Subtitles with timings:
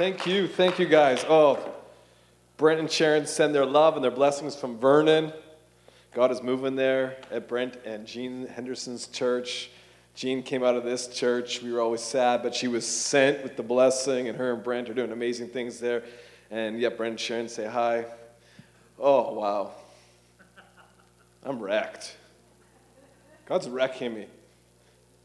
[0.00, 0.48] Thank you.
[0.48, 1.26] Thank you, guys.
[1.28, 1.58] Oh,
[2.56, 5.30] Brent and Sharon send their love and their blessings from Vernon.
[6.14, 9.68] God is moving there at Brent and Jean Henderson's church.
[10.14, 11.60] Jean came out of this church.
[11.60, 14.88] We were always sad, but she was sent with the blessing, and her and Brent
[14.88, 16.02] are doing amazing things there.
[16.50, 18.06] And yeah, Brent and Sharon say hi.
[18.98, 19.72] Oh, wow.
[21.44, 22.16] I'm wrecked.
[23.44, 24.28] God's wrecking me.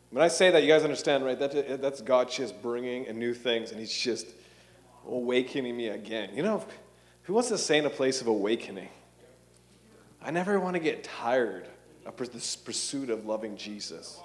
[0.10, 1.39] When I say that, you guys understand, right?
[1.39, 4.28] That, that's God just bringing in new things, and He's just
[5.08, 6.29] awakening me again.
[6.34, 6.66] You know,
[7.24, 8.89] who wants to stay in a place of awakening?
[10.21, 11.68] I never want to get tired
[12.06, 14.20] of this pursuit of loving Jesus.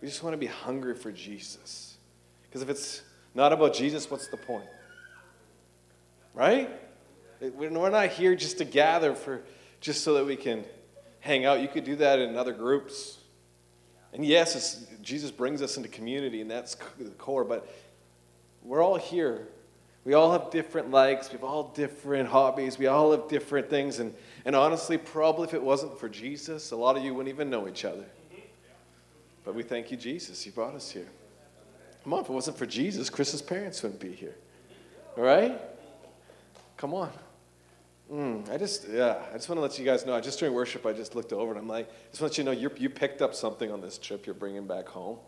[0.00, 1.96] We just want to be hungry for Jesus.
[2.42, 3.02] Because if it's
[3.34, 4.66] not about Jesus, what's the point?
[6.34, 6.68] Right?
[7.40, 9.42] We're not here just to gather for
[9.80, 10.64] just so that we can
[11.20, 11.60] hang out.
[11.60, 13.18] You could do that in other groups.
[14.12, 17.68] And yes, Jesus brings us into community, and that's the core, but
[18.64, 19.48] we're all here.
[20.04, 24.00] We all have different likes, we have all different hobbies, we all have different things.
[24.00, 27.48] And, and honestly, probably if it wasn't for Jesus, a lot of you wouldn't even
[27.48, 28.04] know each other.
[29.44, 30.44] But we thank you, Jesus.
[30.44, 31.08] You brought us here.
[32.02, 34.34] Come on, if it wasn't for Jesus, Chris's parents wouldn't be here.
[35.16, 35.58] All right?
[36.76, 37.10] Come on.
[38.12, 40.14] Mm, I just, yeah, I just want to let you guys know.
[40.14, 42.44] I just during worship, I just looked over and I'm like, I just want you
[42.44, 45.18] know you you picked up something on this trip you're bringing back home.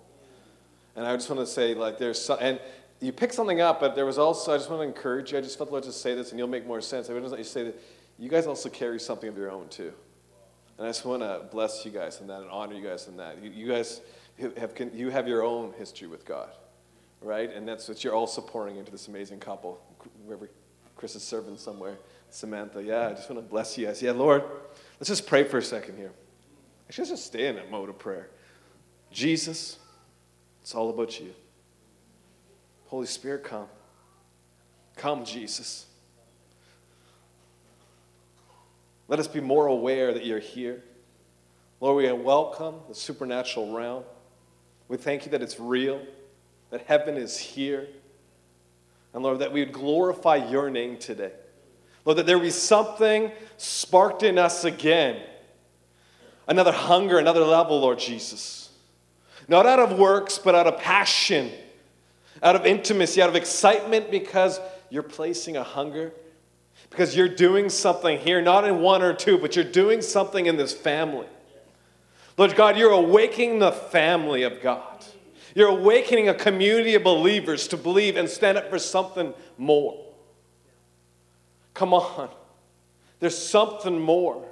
[0.95, 2.61] And I just want to say, like, there's some, and
[3.01, 5.39] you picked something up, but there was also, I just want to encourage you.
[5.39, 7.11] I just felt the Lord just say this, and you'll make more sense.
[7.11, 7.81] I just want you to say that
[8.19, 9.93] you guys also carry something of your own, too.
[10.79, 13.17] And I just want to bless you guys in that and honor you guys in
[13.19, 13.43] that.
[13.43, 14.01] You, you guys
[14.39, 16.51] have, you have your own history with God,
[17.21, 17.53] right?
[17.53, 19.81] And that's what you're also pouring into this amazing couple,
[20.25, 20.49] wherever
[20.97, 21.97] Chris is serving somewhere.
[22.31, 24.03] Samantha, yeah, I just want to bless you guys.
[24.03, 24.43] Yeah, Lord,
[24.99, 26.13] let's just pray for a second here.
[26.89, 28.31] I should just stay in that mode of prayer.
[29.11, 29.79] Jesus,
[30.63, 31.35] it's all about you.
[32.87, 33.67] Holy Spirit, come.
[34.97, 35.87] Come, Jesus.
[39.09, 40.83] Let us be more aware that you're here.
[41.81, 44.05] Lord, we welcome the supernatural realm.
[44.89, 46.01] We thank you that it's real,
[46.71, 47.89] that heaven is here.
[49.13, 51.33] And Lord, that we would glorify your name today.
[52.05, 55.21] Lord, that there be something sparked in us again.
[56.49, 58.71] Another hunger, another level, Lord Jesus.
[59.49, 61.51] Not out of works, but out of passion,
[62.43, 64.61] out of intimacy, out of excitement, because
[64.91, 66.13] you're placing a hunger,
[66.91, 70.57] because you're doing something here, not in one or two, but you're doing something in
[70.57, 71.27] this family.
[72.37, 75.05] Lord God, you're awakening the family of God.
[75.55, 79.99] You're awakening a community of believers to believe and stand up for something more.
[81.73, 82.29] Come on.
[83.21, 84.45] There's something more.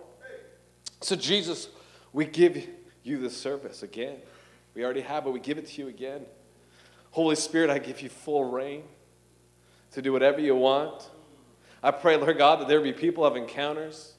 [1.02, 1.68] So, Jesus,
[2.14, 2.66] we give
[3.02, 4.16] you the service again.
[4.74, 5.30] We already have it.
[5.30, 6.24] We give it to you again.
[7.14, 8.82] Holy Spirit, I give you full reign
[9.92, 11.08] to do whatever you want.
[11.80, 14.14] I pray, Lord God, that there be people have encounters.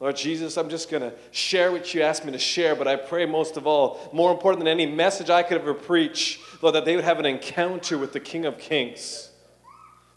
[0.00, 2.96] Lord Jesus, I'm just going to share what you asked me to share, but I
[2.96, 6.84] pray most of all, more important than any message I could ever preach, Lord, that
[6.84, 9.30] they would have an encounter with the King of Kings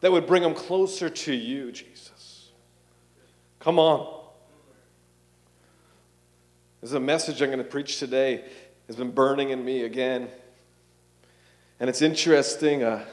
[0.02, 2.52] that would bring them closer to you, Jesus.
[3.62, 4.24] Come on.
[6.82, 8.44] This is a message I'm going to preach today.
[8.88, 10.28] Has been burning in me again.
[11.80, 12.84] And it's interesting.
[12.84, 13.06] Uh,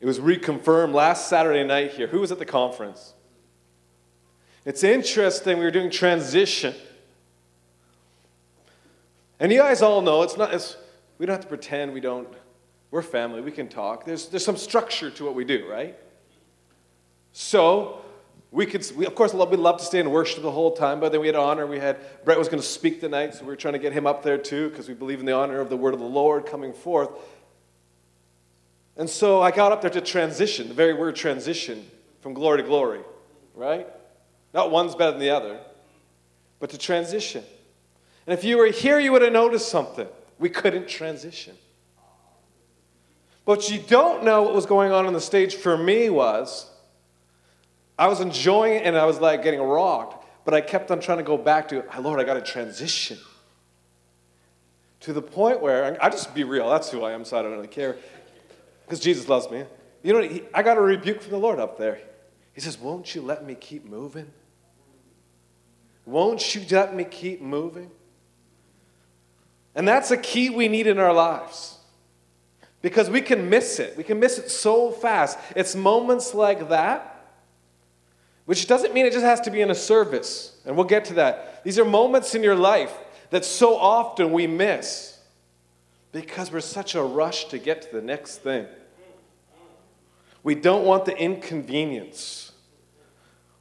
[0.00, 2.06] it was reconfirmed last Saturday night here.
[2.06, 3.14] Who was at the conference?
[4.64, 5.58] It's interesting.
[5.58, 6.74] We were doing transition.
[9.38, 10.76] And you guys all know it's not, it's,
[11.18, 12.28] we don't have to pretend we don't,
[12.90, 14.04] we're family, we can talk.
[14.04, 15.96] There's, there's some structure to what we do, right?
[17.32, 18.02] So,
[18.52, 21.12] we could, we, of course, we love to stay and worship the whole time, but
[21.12, 21.66] then we had honor.
[21.66, 24.06] We had, Brett was going to speak tonight, so we were trying to get him
[24.06, 26.46] up there too, because we believe in the honor of the word of the Lord
[26.46, 27.10] coming forth.
[29.00, 31.90] And so I got up there to transition, the very word transition,
[32.20, 33.00] from glory to glory,
[33.54, 33.88] right?
[34.52, 35.58] Not one's better than the other,
[36.58, 37.42] but to transition.
[38.26, 40.06] And if you were here, you would have noticed something.
[40.38, 41.56] We couldn't transition.
[43.46, 46.70] But you don't know what was going on on the stage for me was
[47.98, 51.18] I was enjoying it and I was like getting rocked, but I kept on trying
[51.18, 53.16] to go back to, ah, Lord, I got to transition.
[55.00, 57.52] To the point where, I just be real, that's who I am, so I don't
[57.52, 57.96] really care.
[58.90, 59.62] Because Jesus loves me.
[60.02, 62.00] You know, he, I got a rebuke from the Lord up there.
[62.54, 64.32] He says, Won't you let me keep moving?
[66.04, 67.92] Won't you let me keep moving?
[69.76, 71.78] And that's a key we need in our lives.
[72.82, 73.96] Because we can miss it.
[73.96, 75.38] We can miss it so fast.
[75.54, 77.10] It's moments like that
[78.46, 80.56] which doesn't mean it just has to be in a service.
[80.66, 81.62] And we'll get to that.
[81.62, 82.92] These are moments in your life
[83.30, 85.20] that so often we miss
[86.10, 88.66] because we're such a rush to get to the next thing.
[90.42, 92.52] We don't want the inconvenience.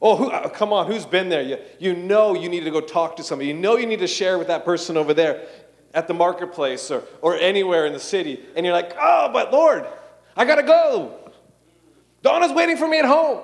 [0.01, 1.41] Oh, who, uh, come on, who's been there?
[1.41, 3.49] You, you know you need to go talk to somebody.
[3.49, 5.45] You know you need to share with that person over there
[5.93, 8.45] at the marketplace or, or anywhere in the city.
[8.55, 9.85] And you're like, oh, but Lord,
[10.37, 11.31] I got to go.
[12.21, 13.43] Donna's waiting for me at home.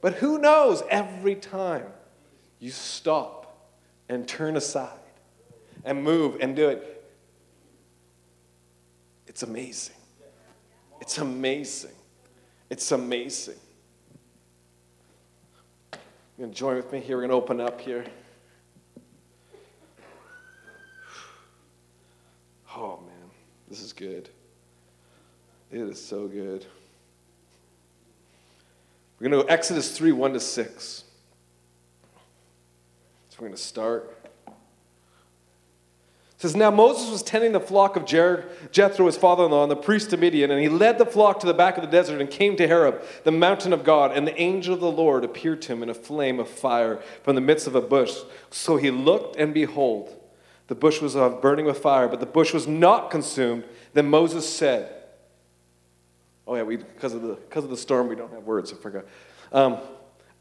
[0.00, 1.86] But who knows every time
[2.60, 3.72] you stop
[4.08, 4.90] and turn aside
[5.84, 7.04] and move and do it,
[9.26, 9.95] it's amazing.
[11.00, 11.92] It's amazing.
[12.70, 13.56] It's amazing.
[15.92, 17.16] You're going to join with me here?
[17.16, 18.04] We're going to open up here.
[22.74, 23.30] Oh, man,
[23.68, 24.28] this is good.
[25.70, 26.66] It is so good.
[29.18, 31.04] We're going to go Exodus 3 1 to 6.
[33.30, 34.15] So we're going to start.
[36.36, 39.70] It says, Now Moses was tending the flock of Jethro, his father in law, and
[39.70, 42.20] the priest of Midian, and he led the flock to the back of the desert
[42.20, 44.12] and came to Horeb, the mountain of God.
[44.12, 47.36] And the angel of the Lord appeared to him in a flame of fire from
[47.36, 48.18] the midst of a bush.
[48.50, 50.14] So he looked, and behold,
[50.66, 53.64] the bush was burning with fire, but the bush was not consumed.
[53.94, 54.92] Then Moses said,
[56.46, 58.72] Oh, yeah, we, because, of the, because of the storm, we don't have words.
[58.72, 59.04] I forgot.
[59.52, 59.78] Um,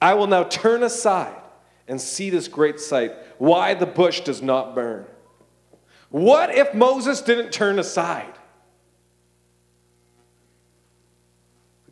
[0.02, 1.42] I will now turn aside
[1.88, 5.06] and see this great sight, why the bush does not burn.
[6.16, 8.32] What if Moses didn't turn aside?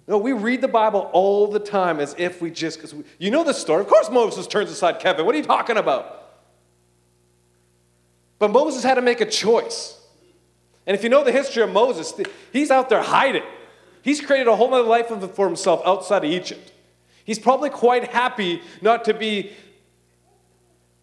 [0.07, 3.43] No, we read the Bible all the time as if we just, because you know
[3.43, 3.81] the story.
[3.81, 5.25] Of course, Moses turns aside, Kevin.
[5.25, 6.39] What are you talking about?
[8.39, 9.99] But Moses had to make a choice.
[10.87, 12.13] And if you know the history of Moses,
[12.53, 13.43] he's out there hiding.
[14.03, 16.71] He's created a whole other life for himself outside of Egypt.
[17.25, 19.51] He's probably quite happy not to be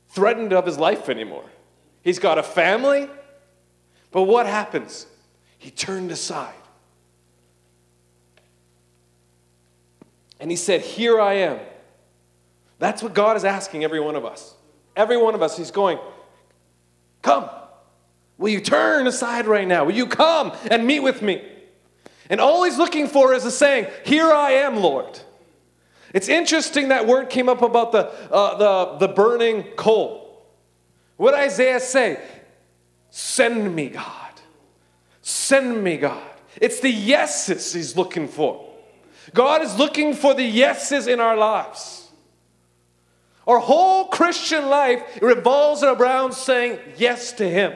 [0.08, 1.44] threatened of his life anymore.
[2.02, 3.08] He's got a family,
[4.10, 5.06] but what happens?
[5.58, 6.54] He turned aside.
[10.40, 11.58] And he said, Here I am.
[12.78, 14.54] That's what God is asking every one of us.
[14.96, 15.98] Every one of us, He's going,
[17.22, 17.48] Come.
[18.38, 19.84] Will you turn aside right now?
[19.84, 21.44] Will you come and meet with me?
[22.30, 25.20] And all he's looking for is a saying, Here I am, Lord.
[26.14, 30.19] It's interesting that word came up about the, uh, the, the burning coal.
[31.20, 32.18] What Isaiah say?
[33.10, 34.40] Send me, God.
[35.20, 36.30] Send me, God.
[36.58, 38.66] It's the yeses he's looking for.
[39.34, 42.08] God is looking for the yeses in our lives.
[43.46, 47.74] Our whole Christian life revolves around saying yes to Him.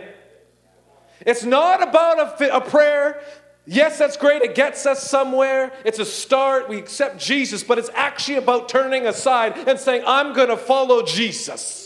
[1.26, 3.22] It's not about a, a prayer
[3.66, 4.40] Yes, that's great.
[4.42, 5.72] It gets us somewhere.
[5.84, 6.68] It's a start.
[6.68, 11.02] We accept Jesus, but it's actually about turning aside and saying, I'm going to follow
[11.02, 11.83] Jesus.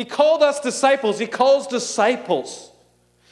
[0.00, 1.18] He called us disciples.
[1.18, 2.70] He calls disciples.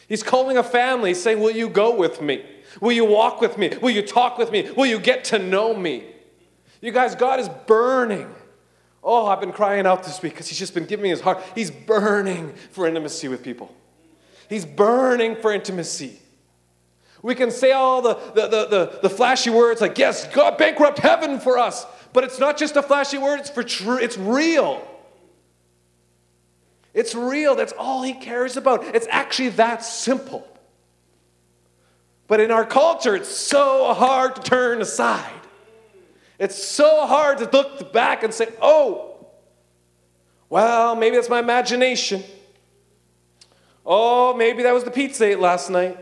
[0.07, 2.45] He's calling a family, saying, Will you go with me?
[2.83, 3.75] Will you walk with me?
[3.81, 4.71] Will you talk with me?
[4.77, 6.05] Will you get to know me?
[6.83, 8.29] You guys, God is burning.
[9.03, 11.43] Oh, I've been crying out this week because He's just been giving me His heart.
[11.55, 13.75] He's burning for intimacy with people,
[14.51, 16.21] He's burning for intimacy.
[17.23, 20.99] We can say all the, the, the, the, the flashy words like, yes, God bankrupt
[20.99, 21.87] heaven for us.
[22.13, 24.87] But it's not just a flashy word, it's for true, it's real.
[26.99, 27.55] It's real.
[27.55, 28.83] That's all he cares about.
[28.93, 30.45] It's actually that simple.
[32.27, 35.31] But in our culture, it's so hard to turn aside.
[36.41, 39.29] It's so hard to look back and say, oh,
[40.49, 42.25] well, maybe that's my imagination.
[43.87, 45.97] Oh, maybe that was the pizza ate last night.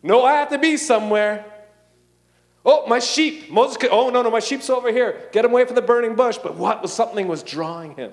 [0.00, 1.44] No, I have to be somewhere.
[2.64, 3.50] Oh, my sheep.
[3.50, 5.28] Moses could, oh, no, no, my sheep's over here.
[5.32, 6.38] Get him away from the burning bush.
[6.38, 8.12] But what was something was drawing him?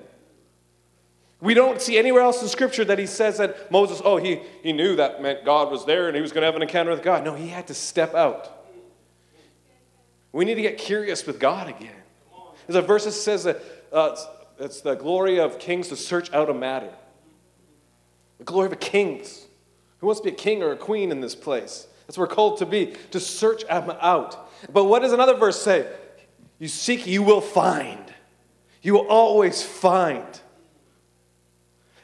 [1.40, 4.72] We don't see anywhere else in Scripture that he says that Moses, oh, he, he
[4.72, 7.02] knew that meant God was there and he was going to have an encounter with
[7.02, 7.24] God.
[7.24, 8.50] No, he had to step out.
[10.32, 11.94] We need to get curious with God again.
[12.66, 13.62] There's a verse that says that
[13.92, 14.16] uh,
[14.58, 16.90] it's the glory of kings to search out a matter.
[18.38, 19.46] The glory of the kings.
[19.98, 21.86] Who wants to be a king or a queen in this place?
[22.06, 24.50] That's what we're called to be, to search them out.
[24.72, 25.88] But what does another verse say?
[26.58, 28.12] You seek, you will find.
[28.82, 30.26] You will always find.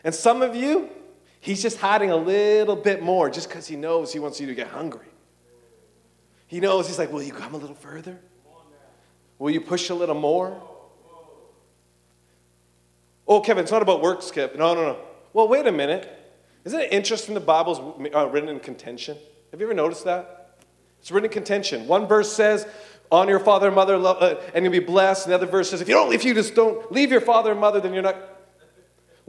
[0.05, 0.89] And some of you,
[1.41, 4.55] he's just hiding a little bit more just because he knows he wants you to
[4.55, 5.07] get hungry.
[6.47, 8.19] He knows he's like, Will you come a little further?
[9.39, 10.61] Will you push a little more?
[13.27, 14.59] Oh, Kevin, it's not about work, Kevin.
[14.59, 14.99] No, no, no.
[15.33, 16.17] Well, wait a minute.
[16.65, 17.79] Isn't it interesting the Bible's
[18.15, 19.17] uh, written in contention?
[19.51, 20.59] Have you ever noticed that?
[20.99, 21.87] It's written in contention.
[21.87, 22.67] One verse says,
[23.11, 25.27] honor your father and mother love, uh, and you'll be blessed.
[25.27, 27.53] And the other verse says, if you don't, if you just don't leave your father
[27.53, 28.17] and mother, then you're not.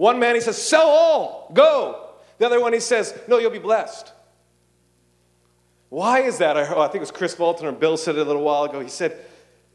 [0.01, 2.09] One man, he says, sell all, go.
[2.39, 4.11] The other one, he says, no, you'll be blessed.
[5.89, 6.57] Why is that?
[6.57, 8.63] I, oh, I think it was Kris Vallotton or Bill said it a little while
[8.63, 8.79] ago.
[8.79, 9.15] He said,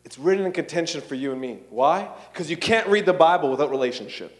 [0.04, 1.61] It's written in contention for you and me.
[1.71, 2.11] Why?
[2.33, 4.37] Because you can't read the Bible without relationship.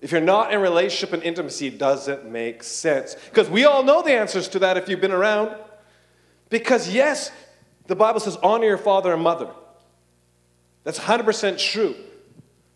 [0.00, 3.16] If you're not in relationship and intimacy, it doesn't make sense.
[3.28, 5.52] Because we all know the answers to that if you've been around.
[6.48, 7.32] Because, yes,
[7.88, 9.50] the Bible says, honor your father and mother.
[10.84, 11.96] That's 100% true.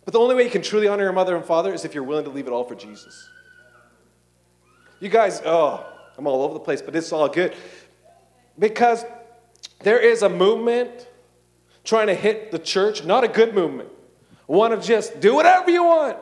[0.05, 2.05] But the only way you can truly honor your mother and father is if you're
[2.05, 3.29] willing to leave it all for Jesus.
[5.01, 5.85] You guys, oh,
[6.17, 7.55] I'm all over the place, but it's all good.
[8.59, 9.05] Because
[9.81, 11.09] there is a movement
[11.85, 13.89] trying to hit the church, not a good movement.
[14.47, 16.19] One of just do whatever you want.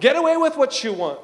[0.00, 1.20] Get away with what you want.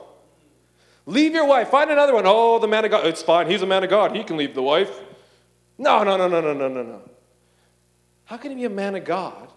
[1.05, 1.69] Leave your wife.
[1.69, 2.25] Find another one.
[2.27, 3.07] Oh, the man of God.
[3.07, 3.51] It's fine.
[3.51, 4.15] He's a man of God.
[4.15, 5.01] He can leave the wife.
[5.79, 7.03] No, no, no, no, no, no, no, no.
[8.25, 9.49] How can he be a man of God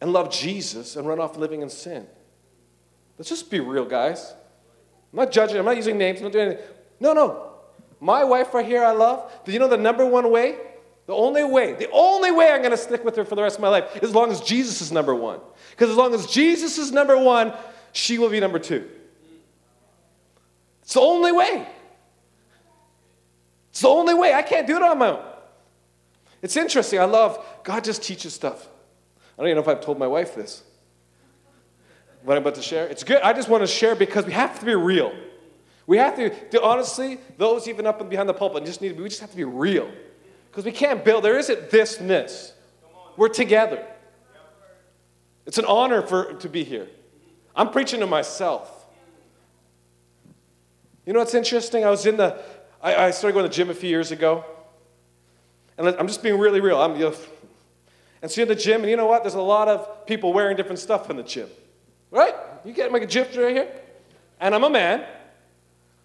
[0.00, 2.06] and love Jesus and run off living in sin?
[3.18, 4.34] Let's just be real, guys.
[5.12, 5.58] I'm not judging.
[5.58, 6.18] I'm not using names.
[6.18, 6.64] I'm not doing anything.
[7.00, 7.52] No, no.
[8.00, 9.32] My wife right here, I love.
[9.44, 10.58] Do you know the number one way?
[11.06, 13.62] The only way, the only way I'm to stick with her for the rest of
[13.62, 15.40] my life is as long as Jesus is number one.
[15.70, 17.52] Because as long as Jesus is number one,
[17.92, 18.88] she will be number two.
[20.82, 21.66] It's the only way.
[23.70, 24.34] It's the only way.
[24.34, 25.24] I can't do it on my own.
[26.42, 26.98] It's interesting.
[26.98, 28.68] I love, God just teaches stuff.
[29.36, 30.62] I don't even know if I've told my wife this.
[32.22, 32.86] What I'm about to share.
[32.88, 33.20] It's good.
[33.22, 35.14] I just want to share because we have to be real.
[35.86, 38.94] We have to, to honestly, those even up and behind the pulpit, just need to
[38.94, 39.90] be, we just have to be real.
[40.50, 42.52] Because we can't build, there isn't this and this.
[43.16, 43.86] We're together.
[45.44, 46.88] It's an honor for, to be here.
[47.54, 48.86] I'm preaching to myself.
[51.04, 51.84] You know what's interesting?
[51.84, 52.42] I was in the,
[52.82, 54.44] I, I started going to the gym a few years ago.
[55.78, 56.80] And I'm just being really real.
[56.80, 57.14] I'm, you know,
[58.26, 59.22] and so you're in the gym, and you know what?
[59.22, 61.48] There's a lot of people wearing different stuff in the gym.
[62.10, 62.34] Right?
[62.64, 63.72] You get my gift right here?
[64.40, 65.04] And I'm a man.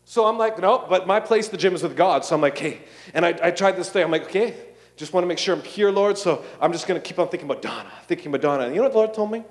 [0.06, 2.24] So I'm like, no, but my place, the gym, is with God.
[2.24, 2.84] So I'm like, hey.
[3.16, 4.04] And I, I tried this thing.
[4.04, 4.54] I'm like, okay,
[4.98, 6.16] just want to make sure I'm pure, Lord.
[6.16, 8.66] So I'm just going to keep on thinking about Donna, thinking about Donna.
[8.66, 9.40] And you know what the Lord told me?
[9.40, 9.46] He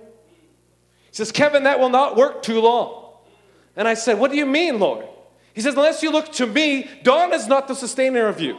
[1.10, 3.14] says, Kevin, that will not work too long.
[3.74, 5.08] And I said, what do you mean, Lord?
[5.54, 8.56] He says, unless you look to me, Donna is not the sustainer of you.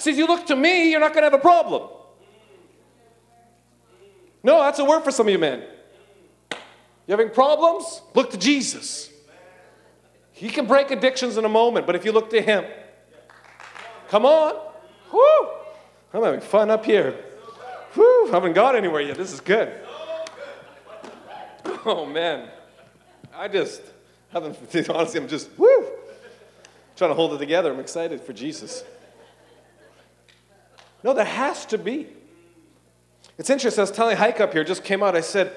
[0.00, 1.88] He says, you look to me, you're not going to have a problem.
[4.42, 5.62] No, that's a word for some of you men.
[6.50, 8.00] You having problems?
[8.14, 9.10] Look to Jesus.
[10.32, 12.64] He can break addictions in a moment, but if you look to Him,
[14.10, 14.54] Come on.
[15.12, 15.48] Whoo.
[16.12, 17.14] I'm having fun up here.
[17.94, 18.28] Whoo.
[18.32, 19.16] Haven't got anywhere yet.
[19.16, 19.72] This is good.
[21.86, 22.48] Oh, man.
[23.32, 23.80] I just
[24.32, 24.58] haven't,
[24.90, 25.92] honestly, I'm just, whoo.
[26.96, 27.72] Trying to hold it together.
[27.72, 28.82] I'm excited for Jesus.
[31.02, 32.08] No, there has to be.
[33.38, 33.80] It's interesting.
[33.80, 35.16] I was telling Hike up here, just came out.
[35.16, 35.52] I said,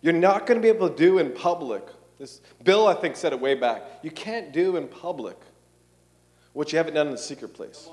[0.00, 1.86] You're not going to be able to do in public.
[2.18, 3.82] This, Bill, I think, said it way back.
[4.02, 5.38] You can't do in public
[6.52, 7.88] what you haven't done in the secret place.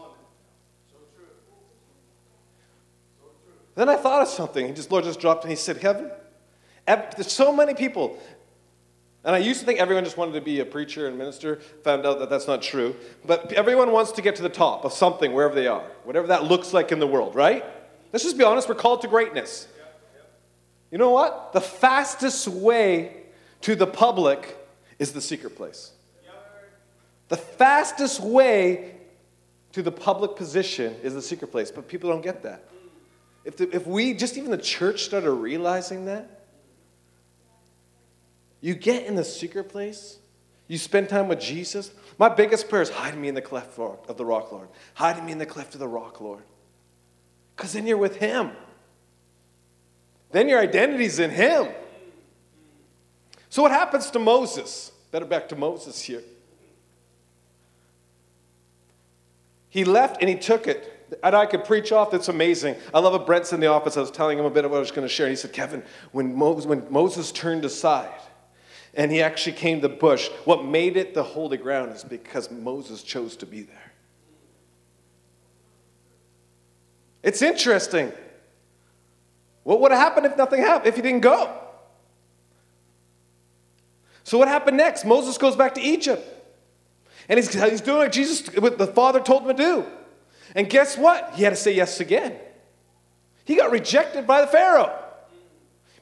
[3.76, 4.68] Then I thought of something.
[4.68, 6.12] He just, Lord just dropped and he said, Heaven,
[6.86, 8.20] there's so many people.
[9.26, 11.58] And I used to think everyone just wanted to be a preacher and minister.
[11.84, 12.96] Found out that that's not true.
[13.26, 16.46] But everyone wants to get to the top of something, wherever they are, whatever that
[16.46, 17.66] looks like in the world, right?
[18.14, 19.68] Let's just be honest, we're called to greatness.
[20.90, 21.54] You know what?
[21.54, 23.24] The fastest way
[23.62, 24.58] to the public
[24.98, 25.92] is the secret place.
[27.28, 28.96] The fastest way
[29.74, 32.64] to the public position is the secret place, but people don't get that.
[33.46, 36.39] If, the, if we, just even the church, started realizing that,
[38.62, 40.20] you get in the secret place,
[40.68, 41.92] you spend time with Jesus.
[42.18, 44.68] My biggest prayer is hide me in the cleft of the rock, Lord.
[44.94, 46.44] Hide me in the cleft of the rock, Lord.
[47.56, 48.52] Because then you're with Him.
[50.32, 51.70] Then your identity's in Him.
[53.50, 54.92] So, what happens to Moses?
[55.12, 56.22] Better back to Moses here.
[59.70, 60.96] He left and he took it.
[61.24, 62.76] And I could preach off, that's amazing.
[62.94, 63.26] I love it.
[63.26, 63.98] Brent's in the office.
[63.98, 65.26] I was telling him a bit of what I was going to share.
[65.26, 68.12] And he said, Kevin, when Moses, when Moses turned aside
[68.94, 72.50] and he actually came to the bush, what made it the holy ground is because
[72.50, 73.92] Moses chose to be there.
[77.22, 78.12] It's interesting.
[79.64, 81.54] What would have happened if nothing happened, if he didn't go?
[84.24, 85.06] So, what happened next?
[85.06, 86.24] Moses goes back to Egypt.
[87.28, 89.86] And he's, he's doing what Jesus, what the Father told him to do.
[90.56, 91.34] And guess what?
[91.36, 92.36] He had to say yes again.
[93.46, 94.96] He got rejected by the Pharaoh.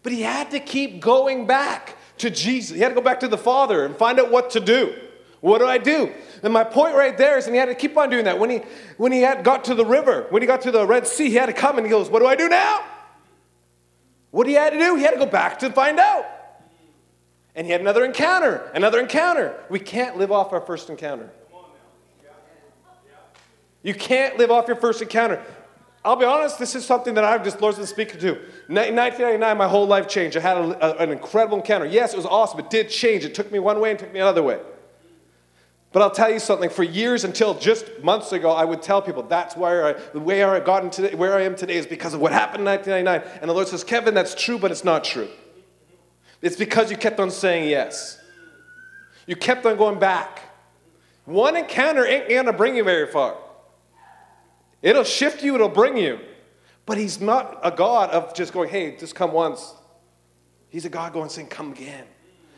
[0.04, 2.76] But he had to keep going back to Jesus.
[2.76, 4.96] He had to go back to the Father and find out what to do.
[5.40, 6.12] What do I do?
[6.44, 8.40] And my point right there is, and he had to keep on doing that.
[8.40, 8.62] When he
[8.98, 11.36] when he had got to the river, when he got to the Red Sea, he
[11.36, 12.84] had to come and he goes, What do I do now?
[14.32, 14.96] What he had to do?
[14.96, 16.26] He had to go back to find out.
[17.56, 19.64] And he had another encounter, another encounter.
[19.70, 21.32] We can't live off our first encounter.
[23.82, 25.42] You can't live off your first encounter.
[26.08, 28.30] I'll be honest, this is something that I've just, Lord's been speaking to.
[28.70, 30.38] In 1999, my whole life changed.
[30.38, 31.86] I had a, a, an incredible encounter.
[31.86, 32.62] Yes, it was awesome.
[32.62, 33.26] It did change.
[33.26, 34.58] It took me one way and took me another way.
[35.92, 36.70] But I'll tell you something.
[36.70, 40.62] For years, until just months ago, I would tell people that's I, the way I
[40.62, 43.40] got into where I am today is because of what happened in 1999.
[43.42, 45.28] And the Lord says, Kevin, that's true, but it's not true.
[46.42, 48.18] It's because you kept on saying yes.
[49.26, 50.42] You kept on going back.
[51.26, 53.36] One encounter ain't gonna bring you very far.
[54.82, 56.20] It'll shift you, it'll bring you.
[56.86, 59.74] But He's not a God of just going, hey, just come once.
[60.70, 62.06] He's a God going, saying, come again.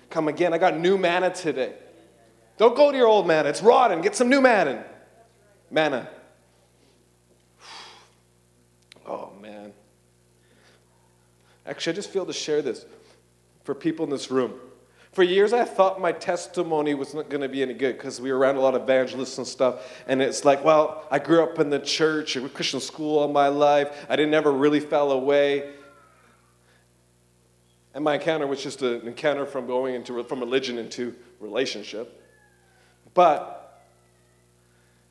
[0.09, 0.53] Come again.
[0.53, 1.73] I got new manna today.
[2.57, 3.49] Don't go to your old manna.
[3.49, 4.01] It's rotten.
[4.01, 4.85] Get some new manna.
[5.71, 6.09] Manna.
[9.05, 9.73] Oh, man.
[11.65, 12.85] Actually, I just feel to share this
[13.63, 14.53] for people in this room.
[15.11, 18.31] For years, I thought my testimony was not going to be any good because we
[18.31, 19.91] were around a lot of evangelists and stuff.
[20.07, 23.47] And it's like, well, I grew up in the church, a Christian school all my
[23.47, 24.05] life.
[24.07, 25.71] I didn't ever really fell away.
[27.95, 32.23] And my encounter was just an encounter from going into from religion into relationship.
[33.15, 33.83] But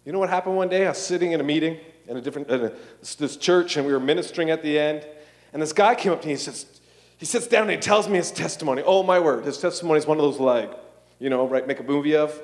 [0.05, 0.87] you know what happened one day?
[0.87, 1.77] I was sitting in a meeting
[2.07, 2.73] in a different in a,
[3.19, 5.07] this church, and we were ministering at the end.
[5.53, 6.33] And this guy came up to me.
[6.33, 6.67] and He says,
[7.19, 8.83] he sits down and he tells me his testimony.
[8.85, 10.73] Oh my word, his testimony is one of those like,
[11.19, 12.41] you know, right, make a movie of.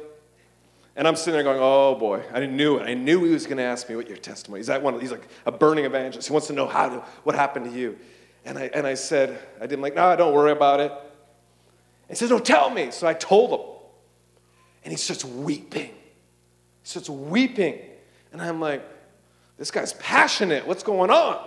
[0.96, 2.82] And I'm sitting there going, oh boy, I knew it.
[2.82, 4.60] I knew he was going to ask me what your testimony.
[4.60, 5.00] Is that one?
[5.00, 6.28] He's like a burning evangelist.
[6.28, 7.98] He wants to know how to, what happened to you.
[8.44, 10.92] And I, and I said, I didn't like, no, don't worry about it.
[12.08, 12.90] He says, no, tell me.
[12.90, 13.66] So I told him.
[14.84, 15.88] And he starts weeping.
[15.88, 15.92] He
[16.82, 17.78] starts weeping.
[18.32, 18.84] And I'm like,
[19.56, 20.66] this guy's passionate.
[20.66, 21.44] What's going on?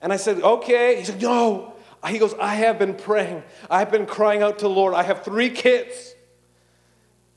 [0.00, 0.96] And I said, okay.
[0.98, 1.74] He said, no.
[2.06, 3.42] He goes, I have been praying.
[3.68, 4.94] I've been crying out to the Lord.
[4.94, 6.14] I have three kids.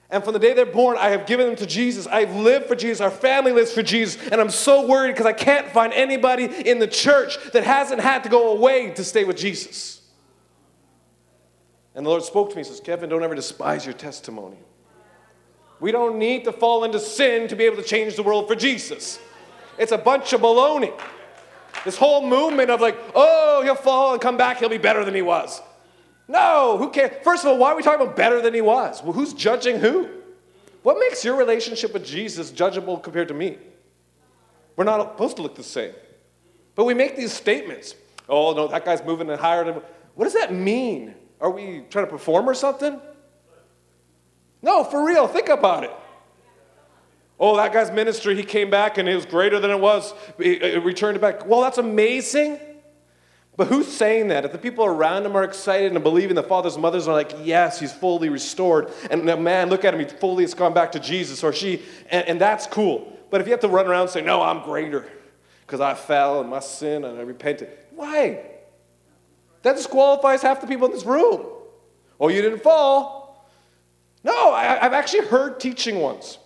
[0.09, 2.05] And from the day they're born, I have given them to Jesus.
[2.07, 3.01] I've lived for Jesus.
[3.01, 4.21] Our family lives for Jesus.
[4.27, 8.23] And I'm so worried because I can't find anybody in the church that hasn't had
[8.23, 10.01] to go away to stay with Jesus.
[11.95, 14.57] And the Lord spoke to me and says, Kevin, don't ever despise your testimony.
[15.79, 18.55] We don't need to fall into sin to be able to change the world for
[18.55, 19.19] Jesus.
[19.77, 20.97] It's a bunch of baloney.
[21.85, 25.13] This whole movement of like, oh, he'll fall and come back, he'll be better than
[25.13, 25.61] he was.
[26.27, 27.23] No, who cares?
[27.23, 29.03] First of all, why are we talking about better than he was?
[29.03, 30.09] Well, who's judging who?
[30.83, 33.57] What makes your relationship with Jesus judgeable compared to me?
[34.75, 35.93] We're not supposed to look the same.
[36.75, 37.95] But we make these statements.
[38.27, 39.63] Oh, no, that guy's moving and higher.
[39.63, 39.81] Than.
[40.15, 41.15] What does that mean?
[41.39, 42.99] Are we trying to perform or something?
[44.61, 45.91] No, for real, think about it.
[47.39, 50.13] Oh, that guy's ministry, he came back and it was greater than it was.
[50.37, 51.45] He returned it back.
[51.45, 52.59] Well, that's amazing.
[53.55, 54.45] But who's saying that?
[54.45, 57.33] If the people around him are excited and believing the fathers and mothers are like,
[57.43, 58.91] yes, he's fully restored.
[59.11, 62.27] And man, look at him, he fully has gone back to Jesus or she, and,
[62.27, 63.15] and that's cool.
[63.29, 65.07] But if you have to run around and say, no, I'm greater
[65.65, 68.43] because I fell and my sin and I repented, why?
[69.61, 71.45] That disqualifies half the people in this room.
[72.19, 73.49] Oh, you didn't fall.
[74.23, 76.37] No, I, have actually heard teaching once.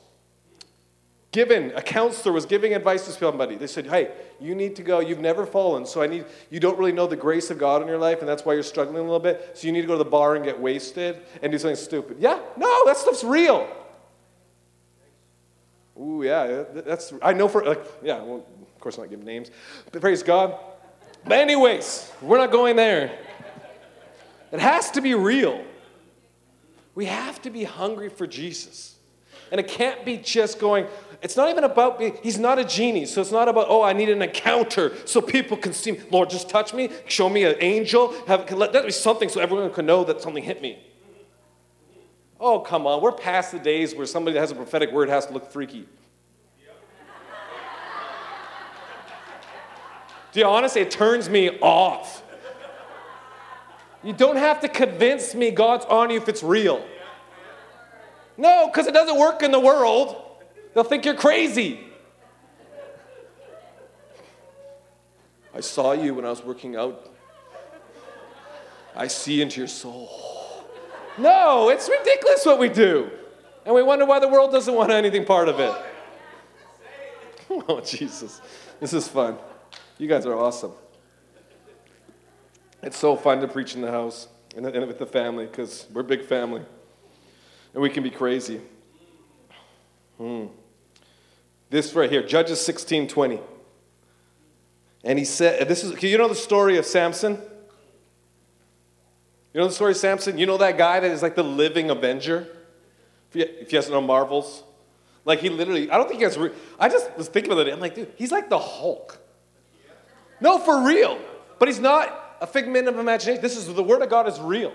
[1.32, 3.56] Given, a counselor was giving advice to somebody.
[3.56, 5.00] They said, Hey, you need to go.
[5.00, 7.88] You've never fallen, so I need, you don't really know the grace of God in
[7.88, 9.52] your life, and that's why you're struggling a little bit.
[9.54, 12.18] So you need to go to the bar and get wasted and do something stupid.
[12.20, 13.68] Yeah, no, that stuff's real.
[16.00, 19.50] Ooh, yeah, that's, I know for, like, yeah, well, of course, I'm not giving names,
[19.92, 20.58] but praise God.
[21.26, 23.18] But, anyways, we're not going there.
[24.52, 25.64] It has to be real.
[26.96, 28.96] We have to be hungry for Jesus.
[29.52, 30.88] And it can't be just going,
[31.22, 33.06] it's not even about being, he's not a genie.
[33.06, 36.02] So it's not about, oh, I need an encounter so people can see me.
[36.12, 38.14] Lord, just touch me, show me an angel.
[38.28, 40.80] Have, let that be something so everyone can know that something hit me.
[42.40, 43.02] Oh, come on.
[43.02, 45.88] We're past the days where somebody that has a prophetic word has to look freaky.
[50.34, 52.22] Do you honestly, it turns me off.
[54.04, 56.86] You don't have to convince me God's on you if it's real.
[58.38, 60.26] No, because it doesn't work in the world.
[60.78, 61.80] They'll think you're crazy.
[65.52, 67.12] I saw you when I was working out.
[68.96, 70.08] I see into your soul.
[71.18, 73.10] No, it's ridiculous what we do.
[73.66, 75.74] And we wonder why the world doesn't want anything part of it.
[77.68, 78.40] Oh, Jesus.
[78.80, 79.38] This is fun.
[79.98, 80.74] You guys are awesome.
[82.84, 86.04] It's so fun to preach in the house and with the family because we're a
[86.04, 86.62] big family.
[87.74, 88.62] And we can be crazy.
[90.20, 90.48] Hmm.
[91.70, 93.40] This right here, Judges 16 20.
[95.04, 97.34] And he said, this is, you know the story of Samson?
[97.34, 97.40] You
[99.54, 100.38] You know the story of Samson?
[100.38, 102.48] You know that guy that is like the living Avenger?
[103.30, 104.64] If you, if you guys know Marvels?
[105.26, 107.74] Like he literally, I don't think he has, re- I just was thinking about it.
[107.74, 109.20] I'm like, dude, he's like the Hulk.
[110.40, 111.20] No, for real.
[111.60, 113.42] But he's not a figment of imagination.
[113.42, 114.74] This is the word of God is real.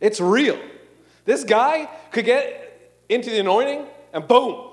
[0.00, 0.58] It's real.
[1.24, 4.71] This guy could get into the anointing and boom.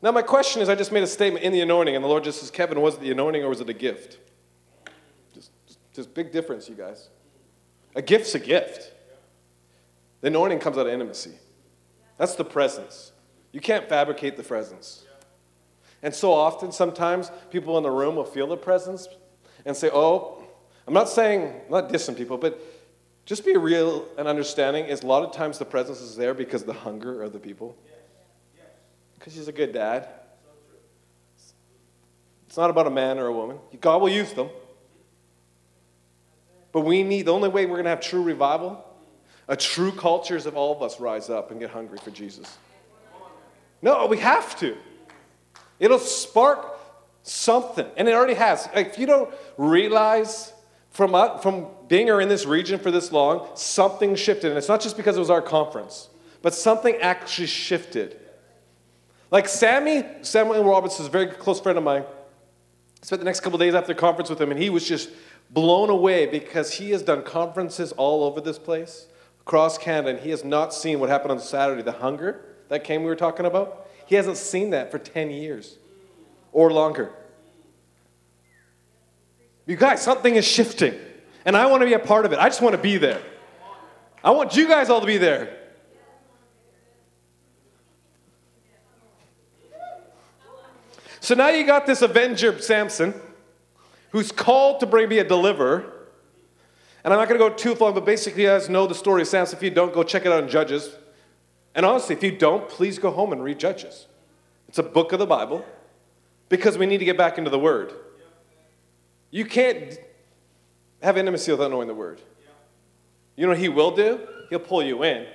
[0.00, 2.24] Now, my question is I just made a statement in the anointing, and the Lord
[2.24, 4.18] just says, Kevin, was it the anointing or was it a gift?
[5.34, 5.50] Just,
[5.92, 7.08] just, big difference, you guys.
[7.96, 8.92] A gift's a gift.
[10.20, 11.32] The anointing comes out of intimacy.
[12.16, 13.12] That's the presence.
[13.52, 15.04] You can't fabricate the presence.
[16.02, 19.08] And so often, sometimes people in the room will feel the presence
[19.64, 20.44] and say, Oh,
[20.86, 22.60] I'm not saying, I'm not dissing people, but
[23.26, 26.64] just be real and understanding is a lot of times the presence is there because
[26.64, 27.76] the hunger of the people.
[29.28, 30.08] Because he's a good dad.
[32.46, 33.58] It's not about a man or a woman.
[33.78, 34.48] God will use them.
[36.72, 38.82] But we need, the only way we're going to have true revival,
[39.46, 42.56] a true culture is if all of us rise up and get hungry for Jesus.
[43.82, 44.78] No, we have to.
[45.78, 46.80] It'll spark
[47.22, 47.86] something.
[47.98, 48.66] And it already has.
[48.74, 50.54] If you don't realize
[50.88, 54.48] from, uh, from being in this region for this long, something shifted.
[54.48, 56.08] And it's not just because it was our conference,
[56.40, 58.18] but something actually shifted.
[59.30, 62.02] Like Sammy, Samuel Roberts is a very close friend of mine.
[62.02, 65.10] I spent the next couple days after the conference with him, and he was just
[65.50, 69.06] blown away because he has done conferences all over this place,
[69.40, 73.02] across Canada, and he has not seen what happened on Saturday, the hunger that came
[73.02, 73.86] we were talking about.
[74.06, 75.78] He hasn't seen that for 10 years
[76.52, 77.12] or longer.
[79.66, 80.94] You guys, something is shifting,
[81.44, 82.38] and I want to be a part of it.
[82.38, 83.20] I just want to be there.
[84.24, 85.57] I want you guys all to be there.
[91.28, 93.12] So now you got this Avenger, Samson,
[94.12, 95.84] who's called to bring me a deliverer.
[97.04, 99.20] And I'm not going to go too far, but basically, you guys know the story
[99.20, 99.58] of Samson.
[99.58, 100.96] If you don't, go check it out in Judges.
[101.74, 104.06] And honestly, if you don't, please go home and read Judges.
[104.68, 105.66] It's a book of the Bible
[106.48, 107.92] because we need to get back into the Word.
[109.30, 109.98] You can't
[111.02, 112.22] have intimacy without knowing the Word.
[113.36, 114.26] You know what He will do?
[114.48, 115.26] He'll pull you in.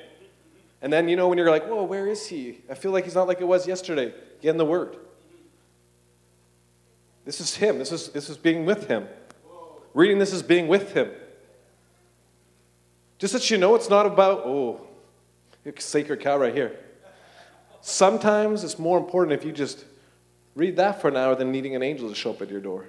[0.82, 2.62] And then, you know, when you're like, whoa, where is He?
[2.68, 4.12] I feel like He's not like it was yesterday.
[4.42, 4.98] Get in the Word.
[7.26, 7.80] This is Him.
[7.80, 9.08] This is, this is being with Him.
[9.94, 11.10] Reading this is being with Him.
[13.18, 14.82] Just that you know it's not about, oh,
[15.78, 16.78] sacred cow right here.
[17.82, 19.86] Sometimes it's more important if you just
[20.56, 22.86] read that for an hour than needing an angel to show up at your door.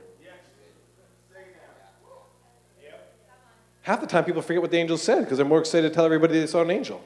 [3.83, 6.07] Half the time people forget what the angel said because they're more excited to tell
[6.07, 7.05] everybody they saw an angel.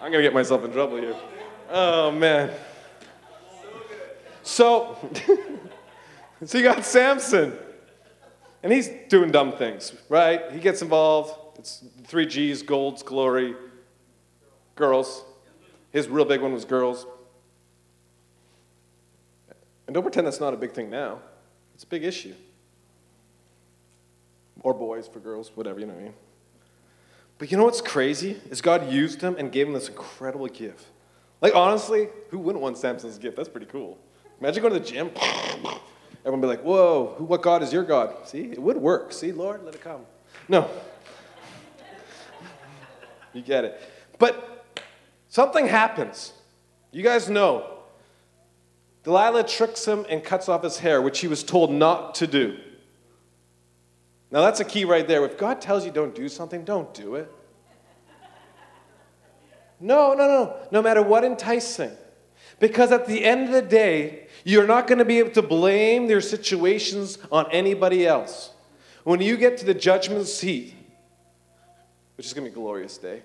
[0.00, 1.16] I'm going to get myself in trouble here.
[1.70, 2.52] Oh, man.
[4.44, 4.96] So,
[6.44, 7.56] so you got Samson.
[8.62, 10.50] And he's doing dumb things, right?
[10.52, 11.58] He gets involved.
[11.58, 13.54] It's three G's golds, glory,
[14.76, 15.24] girls.
[15.90, 17.06] His real big one was girls.
[19.86, 21.18] And don't pretend that's not a big thing now.
[21.74, 22.34] It's a big issue.
[24.62, 26.14] Or boys for girls, whatever, you know what I mean.
[27.38, 28.40] But you know what's crazy?
[28.50, 30.84] Is God used him and gave him this incredible gift.
[31.40, 33.36] Like, honestly, who wouldn't want Samson's gift?
[33.36, 33.96] That's pretty cool.
[34.40, 35.10] Imagine going to the gym.
[36.20, 38.26] Everyone be like, whoa, who, what God is your God?
[38.26, 39.12] See, it would work.
[39.12, 40.00] See, Lord, let it come.
[40.48, 40.68] No.
[43.32, 43.80] you get it.
[44.18, 44.66] But
[45.28, 46.32] something happens.
[46.90, 47.78] You guys know.
[49.04, 52.58] Delilah tricks him and cuts off his hair, which he was told not to do.
[54.30, 55.24] Now, that's a key right there.
[55.24, 57.32] If God tells you don't do something, don't do it.
[59.80, 60.56] No, no, no.
[60.70, 61.92] No matter what enticing.
[62.60, 66.08] Because at the end of the day, you're not going to be able to blame
[66.08, 68.50] their situations on anybody else.
[69.04, 70.74] When you get to the judgment seat,
[72.16, 73.22] which is going to be a glorious day,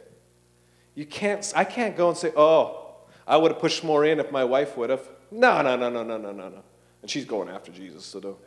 [0.95, 4.31] you can't, I can't go and say, oh, I would have pushed more in if
[4.31, 5.09] my wife would have.
[5.31, 6.63] No, no, no, no, no, no, no, no.
[7.01, 8.37] And she's going after Jesus, so don't.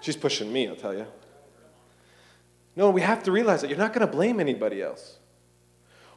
[0.00, 1.06] She's pushing me, I'll tell you.
[2.76, 5.16] No, we have to realize that you're not going to blame anybody else.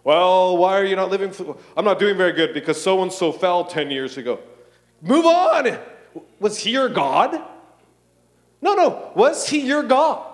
[0.04, 1.32] Well, why are you not living?
[1.32, 4.40] For, I'm not doing very good because so and so fell 10 years ago.
[5.02, 5.78] Move on.
[6.40, 7.42] Was he your God?
[8.62, 9.12] No, no.
[9.16, 10.26] Was he your God?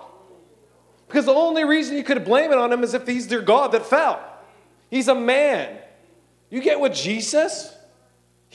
[1.06, 3.72] Because the only reason you could blame it on him is if he's your God
[3.72, 4.20] that fell.
[4.90, 5.78] He's a man.
[6.50, 7.75] You get with Jesus?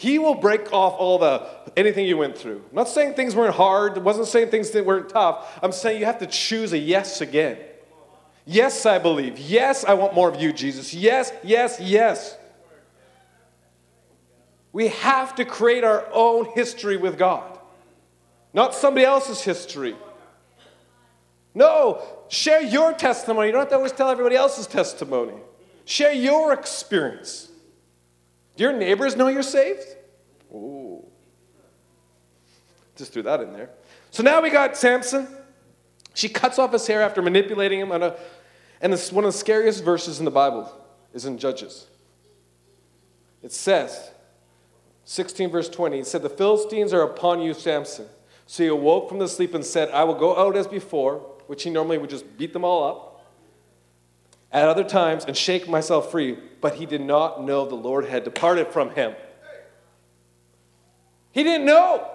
[0.02, 2.64] He will break off all the anything you went through.
[2.72, 4.00] I'm not saying things weren't hard.
[4.00, 5.60] I wasn't saying things that weren't tough.
[5.62, 7.60] I'm saying you have to choose a yes again.
[8.44, 9.38] Yes, I believe.
[9.38, 10.92] Yes, I want more of you, Jesus.
[10.92, 12.36] Yes, yes, yes.
[14.74, 17.60] We have to create our own history with God.
[18.56, 19.96] not somebody else's history.
[21.54, 23.50] No, share your testimony.
[23.50, 25.36] You don't have to always tell everybody else's testimony.
[25.86, 27.51] Share your experience.
[28.62, 29.88] Do your neighbors know you're saved?
[30.54, 31.04] Ooh.
[32.96, 33.72] Just threw that in there.
[34.12, 35.28] So now we got Samson.
[36.14, 37.92] She cuts off his hair after manipulating him.
[37.92, 38.16] On a,
[38.80, 40.72] and this one of the scariest verses in the Bible
[41.12, 41.88] is in Judges.
[43.42, 44.12] It says,
[45.06, 48.06] 16 verse 20, it said, The Philistines are upon you, Samson.
[48.46, 51.16] So he awoke from the sleep and said, I will go out as before,
[51.48, 53.11] which he normally would just beat them all up
[54.52, 56.38] at other times and shake myself free.
[56.60, 59.16] But he did not know the Lord had departed from him.
[61.32, 62.08] He didn't know.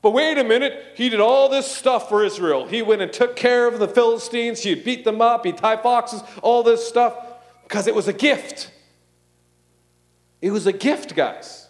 [0.00, 2.66] But wait a minute, he did all this stuff for Israel.
[2.66, 6.22] He went and took care of the Philistines, he beat them up, he tied foxes,
[6.42, 7.16] all this stuff,
[7.62, 8.72] because it was a gift.
[10.40, 11.68] It was a gift, guys.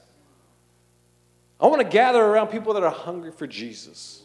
[1.61, 4.22] I want to gather around people that are hungry for Jesus,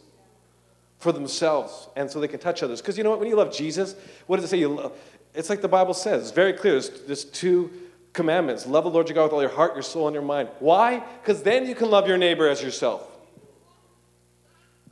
[0.98, 2.80] for themselves, and so they can touch others.
[2.80, 3.20] Because you know what?
[3.20, 3.94] When you love Jesus,
[4.26, 4.58] what does it say?
[4.58, 4.98] You love,
[5.34, 6.22] it's like the Bible says.
[6.22, 6.72] It's very clear.
[6.72, 7.70] There's, there's two
[8.12, 10.48] commandments love the Lord your God with all your heart, your soul, and your mind.
[10.58, 11.02] Why?
[11.20, 13.08] Because then you can love your neighbor as yourself.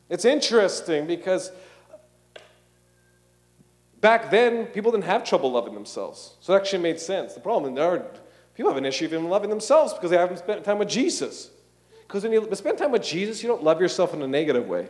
[0.08, 1.50] It's interesting because
[4.00, 6.36] back then people didn't have trouble loving themselves.
[6.40, 7.34] So it actually made sense.
[7.34, 8.02] The problem now
[8.54, 11.50] people have an issue even loving themselves because they haven't spent time with Jesus.
[12.06, 14.88] Because when you spend time with Jesus, you don't love yourself in a negative way.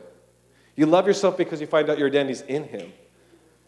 [0.76, 2.92] You love yourself because you find out your identity's in Him.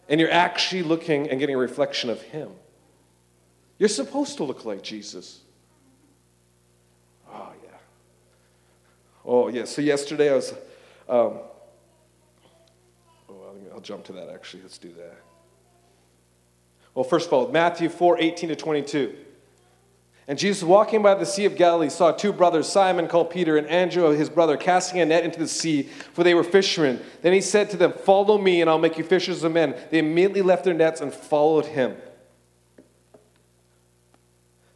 [0.09, 2.49] And you're actually looking and getting a reflection of Him.
[3.77, 5.39] You're supposed to look like Jesus.
[7.31, 7.77] Oh, yeah.
[9.23, 9.63] Oh, yeah.
[9.65, 10.53] So yesterday I was
[11.07, 11.39] um,
[13.29, 14.63] oh, I'll jump to that actually.
[14.63, 15.17] Let's do that.
[16.93, 19.15] Well, first of all, Matthew 4 18 to 22.
[20.29, 23.65] And Jesus, walking by the Sea of Galilee, saw two brothers, Simon called Peter and
[23.65, 27.01] Andrew, his brother, casting a net into the sea, for they were fishermen.
[27.23, 29.75] Then he said to them, Follow me, and I'll make you fishers of men.
[29.89, 31.95] They immediately left their nets and followed him.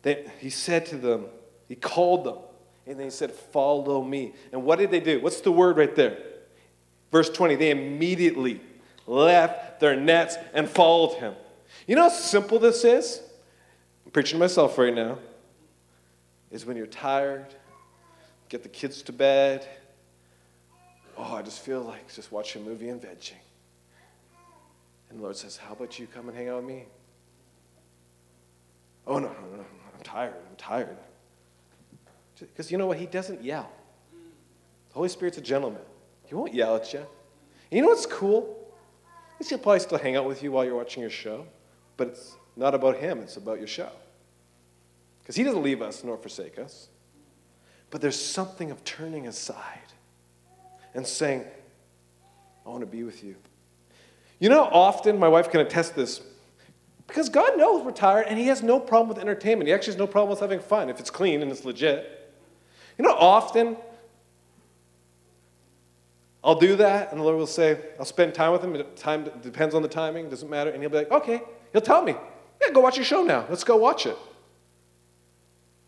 [0.02, 1.26] Then he said to them,
[1.68, 2.38] He called them.
[2.88, 4.34] And then he said, Follow me.
[4.52, 5.22] And what did they do?
[5.22, 6.18] What's the word right there?
[7.12, 8.60] Verse 20 they immediately
[9.06, 11.36] left their nets and followed him.
[11.86, 13.22] You know how simple this is?
[14.04, 15.20] I'm preaching to myself right now.
[16.54, 17.48] Is when you're tired,
[18.48, 19.68] get the kids to bed.
[21.18, 23.34] Oh, I just feel like just watching a movie and vegging.
[25.10, 26.86] And the Lord says, How about you come and hang out with me?
[29.08, 29.66] Oh, no, no, no.
[29.94, 30.36] I'm tired.
[30.48, 30.96] I'm tired.
[32.40, 33.00] Because you know what?
[33.00, 33.72] He doesn't yell.
[34.90, 35.82] The Holy Spirit's a gentleman.
[36.26, 37.00] He won't yell at you.
[37.00, 37.08] And
[37.72, 38.72] you know what's cool?
[39.50, 41.46] He'll probably still hang out with you while you're watching your show,
[41.98, 43.90] but it's not about him, it's about your show.
[45.24, 46.90] Because he doesn't leave us nor forsake us.
[47.90, 49.94] But there's something of turning aside
[50.94, 51.46] and saying,
[52.66, 53.36] I want to be with you.
[54.40, 56.22] You know, often my wife can attest this
[57.08, 59.68] because God knows we're tired and He has no problem with entertainment.
[59.68, 62.34] He actually has no problem with having fun if it's clean and it's legit.
[62.98, 63.78] You know, often
[66.44, 68.84] I'll do that, and the Lord will say, I'll spend time with him.
[68.98, 70.72] Time depends on the timing, doesn't matter.
[70.72, 71.42] And he'll be like, okay.
[71.72, 72.16] He'll tell me,
[72.62, 73.46] yeah, go watch your show now.
[73.50, 74.18] Let's go watch it.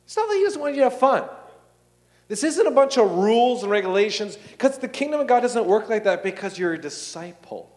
[0.06, 1.24] It's not that he doesn't want you to have fun.
[2.28, 5.90] This isn't a bunch of rules and regulations, because the kingdom of God doesn't work
[5.90, 7.72] like that because you're a disciple.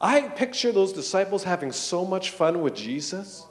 [0.00, 3.46] I picture those disciples having so much fun with Jesus.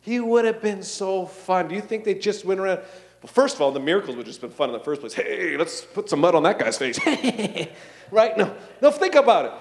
[0.00, 1.68] He would have been so fun.
[1.68, 2.80] Do you think they just went around?
[3.22, 5.12] Well, first of all, the miracles would have just been fun in the first place.
[5.12, 6.98] Hey, let's put some mud on that guy's face.
[8.10, 8.36] right?
[8.36, 9.52] No, no, think about it.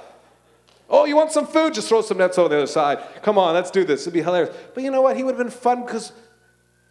[0.89, 1.73] Oh, you want some food?
[1.73, 2.99] Just throw some nets on the other side.
[3.21, 4.03] Come on, let's do this.
[4.03, 4.55] It'd be hilarious.
[4.73, 5.17] But you know what?
[5.17, 6.13] He would have been fun because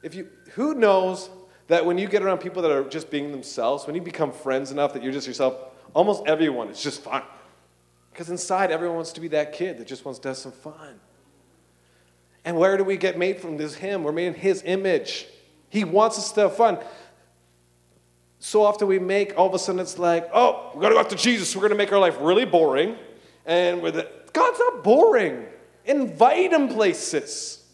[0.03, 1.31] if you, who knows
[1.69, 4.71] that when you get around people that are just being themselves, when you become friends
[4.71, 5.57] enough that you're just yourself,
[5.95, 7.23] almost everyone, is just fun.
[8.13, 11.01] Because inside, everyone wants to be that kid that just wants to have some fun.
[12.45, 14.05] And where do we get made from this him?
[14.05, 15.27] We're made in his image.
[15.69, 16.79] He wants us to have fun.
[18.39, 21.01] So often we make, all of a sudden it's like, oh, we're going to go
[21.01, 21.55] after Jesus.
[21.57, 22.97] We're going to make our life really boring.
[23.45, 25.47] And with it, God's not boring.
[25.85, 27.66] Invite him places.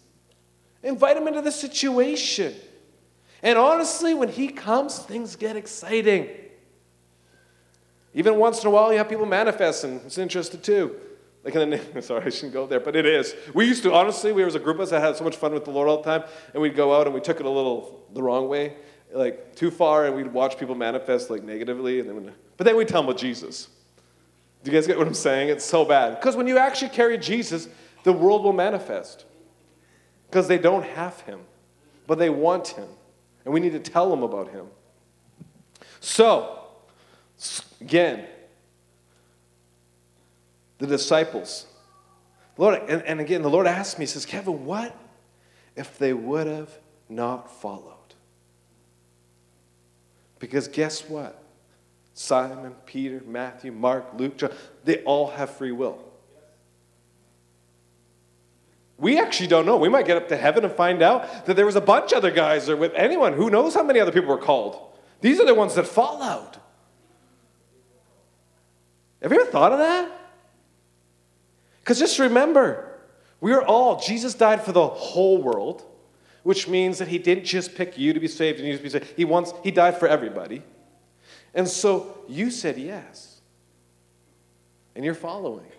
[0.82, 2.54] Invite him into the situation.
[3.42, 6.28] And honestly, when he comes, things get exciting.
[8.14, 10.94] Even once in a while, you have people manifest, and it's interesting too.
[11.44, 13.34] Like in the, sorry, I shouldn't go there, but it is.
[13.54, 15.52] We used to, honestly, we was a group of us that had so much fun
[15.52, 17.50] with the Lord all the time, and we'd go out and we took it a
[17.50, 18.74] little the wrong way,
[19.12, 22.88] like too far, and we'd watch people manifest like negatively, and then, but then we'd
[22.88, 23.68] tell them about Jesus.
[24.62, 25.48] Do you guys get what I'm saying?
[25.48, 26.20] It's so bad.
[26.20, 27.68] Because when you actually carry Jesus,
[28.04, 29.24] the world will manifest.
[30.32, 31.40] Because they don't have him,
[32.06, 32.88] but they want him.
[33.44, 34.66] And we need to tell them about him.
[36.00, 36.62] So,
[37.80, 38.26] Again,
[40.78, 41.66] the disciples.
[42.56, 44.96] Lord, and, and again, the Lord asked me, He says, Kevin, what
[45.74, 46.70] if they would have
[47.08, 47.96] not followed?
[50.38, 51.42] Because guess what?
[52.14, 54.52] Simon, Peter, Matthew, Mark, Luke, John,
[54.84, 56.11] they all have free will.
[59.02, 59.78] We actually don't know.
[59.78, 62.18] We might get up to heaven and find out that there was a bunch of
[62.18, 63.32] other guys or with anyone.
[63.32, 64.80] Who knows how many other people were called?
[65.20, 66.52] These are the ones that followed.
[69.20, 70.08] Have you ever thought of that?
[71.80, 73.00] Because just remember,
[73.40, 75.82] we are all, Jesus died for the whole world,
[76.44, 78.88] which means that he didn't just pick you to be saved and you to be
[78.88, 79.14] saved.
[79.16, 80.62] He wants, he died for everybody.
[81.54, 83.40] And so you said yes.
[84.94, 85.72] And you're following.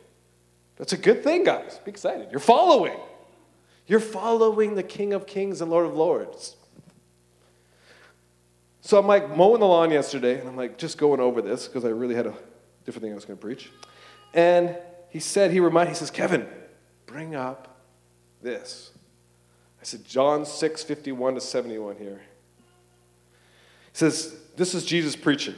[0.75, 1.79] That's a good thing, guys.
[1.85, 2.27] Be excited.
[2.29, 2.99] You're following.
[3.87, 6.55] You're following the King of Kings and Lord of Lords.
[8.81, 11.85] So I'm like mowing the lawn yesterday, and I'm like just going over this because
[11.85, 12.33] I really had a
[12.85, 13.71] different thing I was going to preach.
[14.33, 14.75] And
[15.09, 16.47] he said, he reminded, he says, Kevin,
[17.05, 17.81] bring up
[18.41, 18.91] this.
[19.81, 22.21] I said, John 6, 51 to 71 here.
[23.91, 25.55] He says, This is Jesus preaching.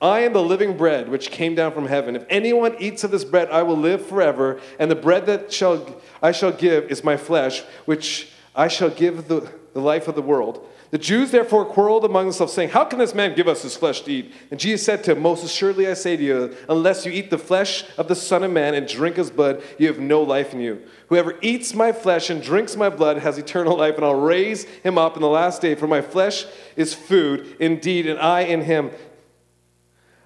[0.00, 2.16] I am the living bread which came down from heaven.
[2.16, 4.60] If anyone eats of this bread, I will live forever.
[4.78, 9.28] And the bread that shall, I shall give is my flesh, which I shall give
[9.28, 10.66] the, the life of the world.
[10.90, 14.02] The Jews therefore quarreled among themselves, saying, How can this man give us his flesh
[14.02, 14.32] to eat?
[14.52, 17.38] And Jesus said to him, Most assuredly I say to you, unless you eat the
[17.38, 20.60] flesh of the Son of Man and drink his blood, you have no life in
[20.60, 20.82] you.
[21.08, 24.96] Whoever eats my flesh and drinks my blood has eternal life, and I'll raise him
[24.96, 25.74] up in the last day.
[25.74, 28.92] For my flesh is food indeed, and I in him.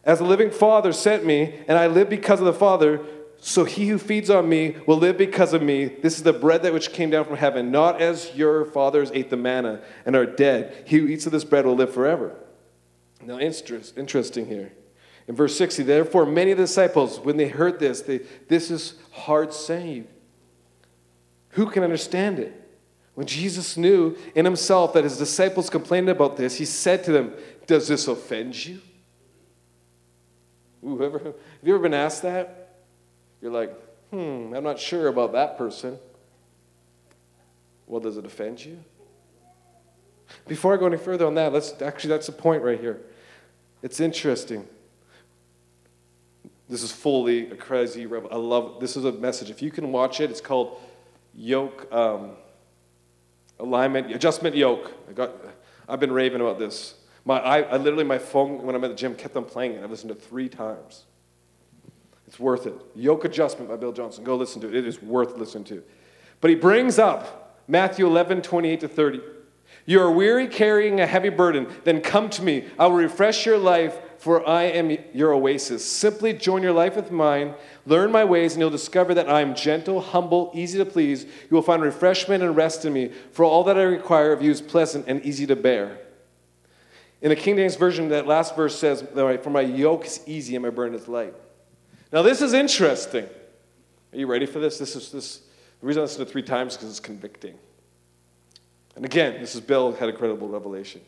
[0.09, 3.05] As the living Father sent me, and I live because of the Father,
[3.43, 5.85] so he who feeds on me will live because of me.
[5.85, 9.29] This is the bread that which came down from heaven, not as your fathers ate
[9.29, 10.85] the manna and are dead.
[10.87, 12.35] He who eats of this bread will live forever.
[13.23, 14.73] Now, interest, interesting here.
[15.27, 18.95] In verse 60, therefore, many of the disciples, when they heard this, they, this is
[19.11, 20.09] hard saying.
[21.51, 22.55] Who can understand it?
[23.13, 27.35] When Jesus knew in himself that his disciples complained about this, he said to them,
[27.67, 28.81] Does this offend you?
[30.87, 32.77] Ooh, ever, have you ever been asked that?
[33.41, 33.73] You're like,
[34.11, 35.99] hmm, I'm not sure about that person.
[37.87, 38.79] Well, does it offend you?
[40.47, 43.01] Before I go any further on that, let's actually, that's the point right here.
[43.83, 44.67] It's interesting.
[46.69, 48.29] This is fully a crazy rebel.
[48.31, 49.49] I love this is a message.
[49.49, 50.79] If you can watch it, it's called
[51.35, 52.33] yoke um,
[53.59, 54.93] alignment adjustment yoke.
[55.09, 55.33] I got
[55.89, 56.95] I've been raving about this.
[57.29, 59.83] My I, I literally my phone when I'm at the gym kept on playing it.
[59.83, 61.05] I listened to it three times.
[62.27, 62.73] It's worth it.
[62.95, 64.25] Yoke Adjustment by Bill Johnson.
[64.25, 64.75] Go listen to it.
[64.75, 65.83] It is worth listening to.
[66.41, 69.21] But he brings up Matthew 11, 28 to 30.
[69.85, 72.65] You are weary carrying a heavy burden, then come to me.
[72.79, 75.85] I will refresh your life, for I am your oasis.
[75.85, 79.55] Simply join your life with mine, learn my ways, and you'll discover that I am
[79.55, 81.25] gentle, humble, easy to please.
[81.25, 84.51] You will find refreshment and rest in me, for all that I require of you
[84.51, 85.99] is pleasant and easy to bear.
[87.21, 90.63] In the King James Version, that last verse says, For my yoke is easy and
[90.63, 91.35] my burden is light.
[92.13, 93.29] Now, this is interesting.
[94.13, 94.79] Are you ready for this?
[94.79, 95.43] This is this.
[95.81, 97.55] The reason I listened to it three times because it's convicting.
[98.97, 101.01] And again, this is Bill had a credible revelation.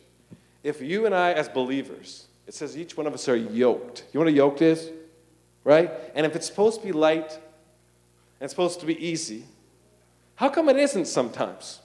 [0.62, 4.04] If you and I, as believers, it says each one of us are yoked.
[4.12, 4.90] You know what a yoked is?
[5.64, 5.90] Right?
[6.14, 9.44] And if it's supposed to be light and it's supposed to be easy,
[10.36, 11.80] how come it isn't sometimes?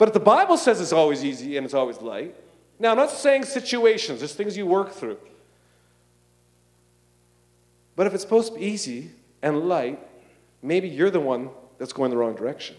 [0.00, 2.34] But if the Bible says it's always easy and it's always light,
[2.78, 5.18] now, I'm not saying situations, there's things you work through.
[7.96, 9.10] But if it's supposed to be easy
[9.42, 10.00] and light,
[10.62, 12.76] maybe you're the one that's going the wrong direction.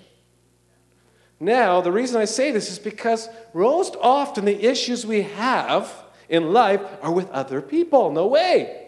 [1.40, 5.94] Now, the reason I say this is because most often the issues we have
[6.28, 8.10] in life are with other people.
[8.10, 8.88] No way.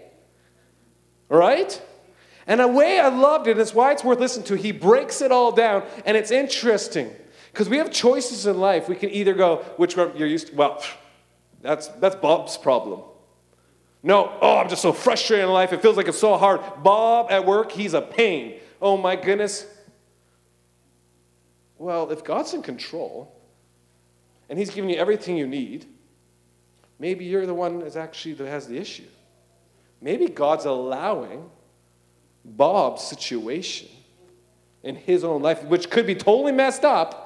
[1.30, 1.80] All right?
[2.48, 4.56] And a way I loved it, and it's why it's worth listening to.
[4.56, 7.12] He breaks it all down, and it's interesting
[7.54, 8.90] because we have choices in life.
[8.90, 10.84] We can either go, which one you're used to, well,
[11.62, 13.02] that's, that's Bob's problem.
[14.02, 15.72] No, oh, I'm just so frustrated in life.
[15.72, 16.62] It feels like it's so hard.
[16.82, 18.60] Bob at work, he's a pain.
[18.82, 19.68] Oh my goodness.
[21.78, 23.40] Well, if God's in control
[24.50, 25.86] and he's giving you everything you need,
[26.98, 29.08] maybe you're the one that's actually that has the issue.
[30.02, 31.50] Maybe God's allowing
[32.44, 33.90] Bob's situation
[34.82, 37.23] in his own life, which could be totally messed up.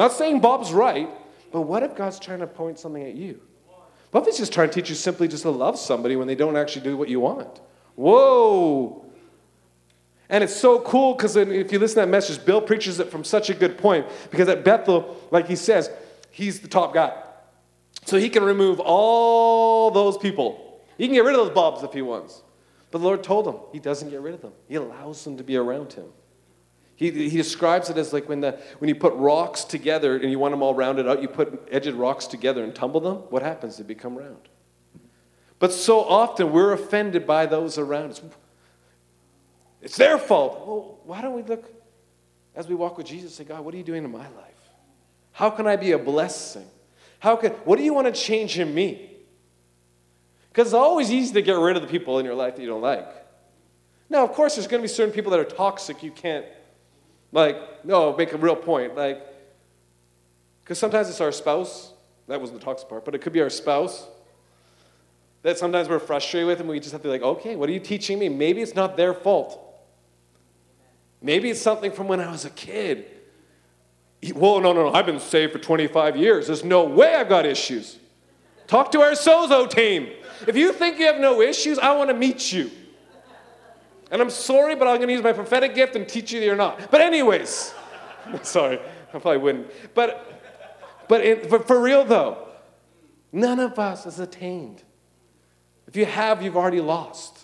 [0.00, 1.10] Not saying Bob's right,
[1.52, 3.38] but what if God's trying to point something at you?
[4.12, 6.34] What if He's just trying to teach you simply just to love somebody when they
[6.34, 7.60] don't actually do what you want?
[7.96, 9.04] Whoa!
[10.30, 13.24] And it's so cool because if you listen to that message, Bill preaches it from
[13.24, 15.90] such a good point because at Bethel, like he says,
[16.30, 17.22] he's the top guy.
[18.06, 20.80] So he can remove all those people.
[20.96, 22.42] He can get rid of those Bobs if he wants.
[22.90, 25.44] But the Lord told him he doesn't get rid of them, he allows them to
[25.44, 26.06] be around him.
[27.00, 30.38] He, he describes it as like when, the, when you put rocks together and you
[30.38, 33.14] want them all rounded out, you put edged rocks together and tumble them.
[33.30, 33.78] What happens?
[33.78, 34.50] They become round.
[35.58, 38.22] But so often we're offended by those around us.
[39.80, 40.66] It's their fault.
[40.66, 41.72] Well, why don't we look
[42.54, 44.68] as we walk with Jesus say, God, what are you doing in my life?
[45.32, 46.66] How can I be a blessing?
[47.18, 49.10] How can, what do you want to change in me?
[50.52, 52.68] Because it's always easy to get rid of the people in your life that you
[52.68, 53.08] don't like.
[54.10, 56.44] Now, of course, there's going to be certain people that are toxic you can't
[57.32, 58.96] like, no, make a real point.
[58.96, 59.22] Like,
[60.62, 61.92] because sometimes it's our spouse.
[62.28, 64.06] That wasn't the toxic part, but it could be our spouse
[65.42, 67.72] that sometimes we're frustrated with, and we just have to be like, okay, what are
[67.72, 68.28] you teaching me?
[68.28, 69.58] Maybe it's not their fault.
[71.22, 73.06] Maybe it's something from when I was a kid.
[74.34, 76.46] Well, no, no, no, I've been saved for 25 years.
[76.46, 77.96] There's no way I've got issues.
[78.66, 80.10] Talk to our Sozo team.
[80.46, 82.70] If you think you have no issues, I want to meet you.
[84.10, 86.46] And I'm sorry, but I'm going to use my prophetic gift and teach you that
[86.46, 86.90] you're not.
[86.90, 87.72] But, anyways,
[88.42, 89.70] sorry, I probably wouldn't.
[89.94, 92.48] But, but, but for real though,
[93.32, 94.82] none of us has attained.
[95.86, 97.38] If you have, you've already lost.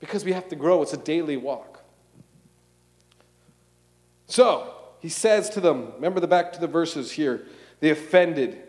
[0.00, 1.84] Because we have to grow, it's a daily walk.
[4.26, 7.46] So, he says to them, remember the back to the verses here,
[7.80, 8.62] they offended.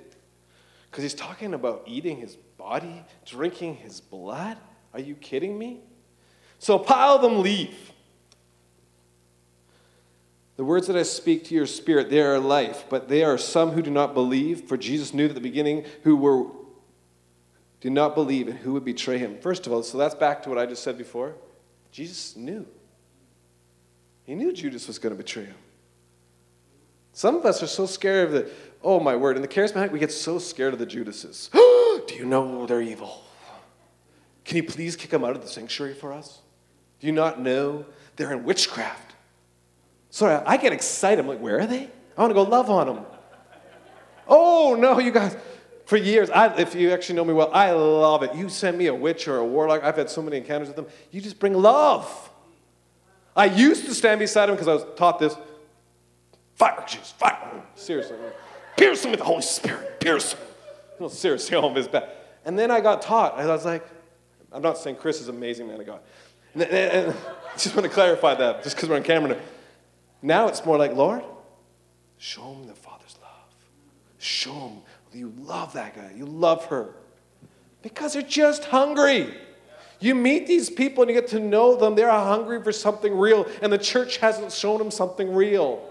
[0.89, 4.57] Because he's talking about eating his body, drinking his blood.
[4.93, 5.81] Are you kidding me?
[6.59, 7.75] So pile them leave.
[10.55, 13.71] The words that I speak to your spirit, they are life, but there are some
[13.71, 16.47] who do not believe, for Jesus knew at the beginning who were
[17.79, 19.37] do not believe and who would betray him.
[19.39, 21.35] First of all, so that's back to what I just said before.
[21.91, 22.65] Jesus knew.
[24.23, 25.55] He knew Judas was going to betray him.
[27.13, 28.51] Some of us are so scared of the,
[28.83, 31.49] oh my word, in the charismatic, we get so scared of the Judases.
[31.53, 33.23] do you know they're evil?
[34.43, 36.39] Can you please kick them out of the sanctuary for us?
[36.99, 37.85] Do you not know
[38.15, 39.15] they're in witchcraft?
[40.09, 41.19] Sorry, I get excited.
[41.19, 41.89] I'm like, where are they?
[42.17, 43.05] I want to go love on them.
[44.27, 45.37] Oh, no, you guys.
[45.85, 48.35] For years, I, if you actually know me well, I love it.
[48.35, 50.87] You send me a witch or a warlock, I've had so many encounters with them.
[51.11, 52.29] You just bring love.
[53.35, 55.37] I used to stand beside them because I was taught this
[56.55, 57.63] fire, Jesus, fire.
[57.75, 58.17] Seriously.
[58.75, 59.99] Pierce them with the Holy Spirit.
[59.99, 60.41] Pierce them.
[60.99, 62.09] No, seriously, all of his back.
[62.43, 63.35] And then I got taught.
[63.35, 63.87] I was like,
[64.51, 65.99] I'm not saying Kris is an amazing man of God.
[66.55, 67.15] And
[67.57, 69.41] just want to clarify that, just because we're on camera now.
[70.21, 71.23] Now it's more like, Lord,
[72.17, 73.53] show them the Father's love.
[74.17, 74.81] Show them
[75.17, 76.11] you love that guy.
[76.15, 76.93] You love her.
[77.81, 79.33] Because they're just hungry.
[79.99, 81.95] You meet these people and you get to know them.
[81.95, 85.89] They're hungry for something real, and the church hasn't shown them something real.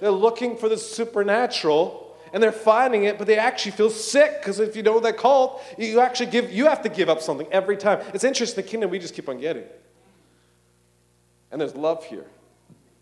[0.00, 2.03] They're looking for the supernatural
[2.34, 5.62] and they're finding it, but they actually feel sick because if you know that cult,
[5.78, 8.04] you actually give you have to give up something every time.
[8.12, 9.62] It's interesting, the kingdom we just keep on getting.
[11.52, 12.26] And there's love here.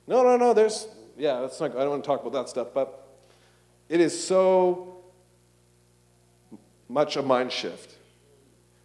[0.07, 2.69] No, no, no, there's yeah, that's not I don't want to talk about that stuff,
[2.75, 3.09] but
[3.89, 4.99] it is so
[6.91, 7.95] much a mind shift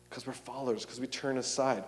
[0.09, 1.83] because we're followers, because we turn aside.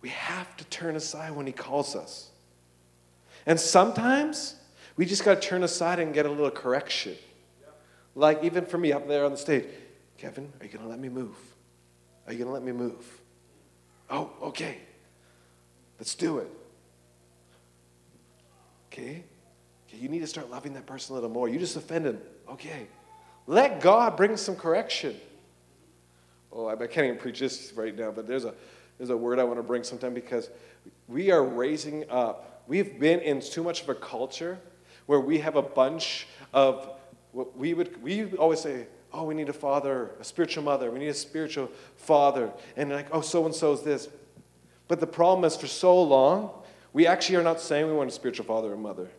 [0.00, 2.30] We have to turn aside when He calls us.
[3.44, 4.54] And sometimes
[5.00, 7.16] we just got to turn aside and get a little correction.
[8.14, 9.64] Like even for me up there on the stage,
[10.18, 11.38] Kevin, are you going to let me move?
[12.26, 13.02] Are you going to let me move?
[14.10, 14.76] Oh, okay.
[15.98, 16.50] Let's do it.
[18.92, 19.24] Okay?
[19.88, 19.96] okay?
[19.96, 21.48] You need to start loving that person a little more.
[21.48, 22.20] You just offended.
[22.50, 22.86] Okay.
[23.46, 25.16] Let God bring some correction.
[26.52, 28.52] Oh, I can't even preach this right now, but there's a,
[28.98, 30.50] there's a word I want to bring sometime because
[31.08, 32.64] we are raising up.
[32.66, 34.58] We've been in too much of a culture
[35.10, 36.88] where we have a bunch of
[37.32, 41.00] what we would, we always say, oh, we need a father, a spiritual mother, we
[41.00, 44.08] need a spiritual father, and like, oh, so and so is this.
[44.86, 46.52] But the problem is, for so long,
[46.92, 49.10] we actually are not saying we want a spiritual father or mother.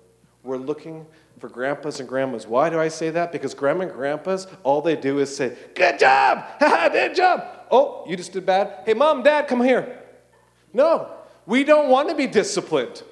[0.43, 1.05] We're looking
[1.39, 2.47] for grandpas and grandmas.
[2.47, 3.33] Why do I say that?
[3.33, 6.45] Because grandma and grandpas, all they do is say, Good job!
[6.93, 7.65] Good job!
[7.69, 8.83] Oh, you just did bad?
[8.85, 9.99] Hey, mom, dad, come here.
[10.71, 11.11] No,
[11.45, 13.03] we don't want to be disciplined.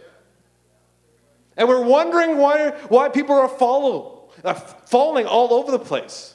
[1.60, 6.34] And we're wondering why, why people are follow, uh, falling all over the place.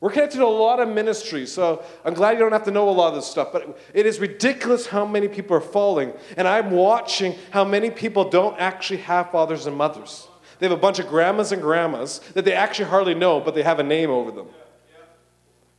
[0.00, 2.88] We're connected to a lot of ministries, so I'm glad you don't have to know
[2.88, 3.52] a lot of this stuff.
[3.52, 6.14] But it is ridiculous how many people are falling.
[6.38, 10.26] And I'm watching how many people don't actually have fathers and mothers.
[10.58, 13.62] They have a bunch of grandmas and grandmas that they actually hardly know, but they
[13.62, 14.48] have a name over them.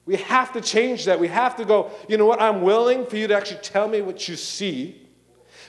[0.05, 1.19] We have to change that.
[1.19, 2.39] We have to go, you know what?
[2.39, 5.02] I'm willing for you to actually tell me what you see.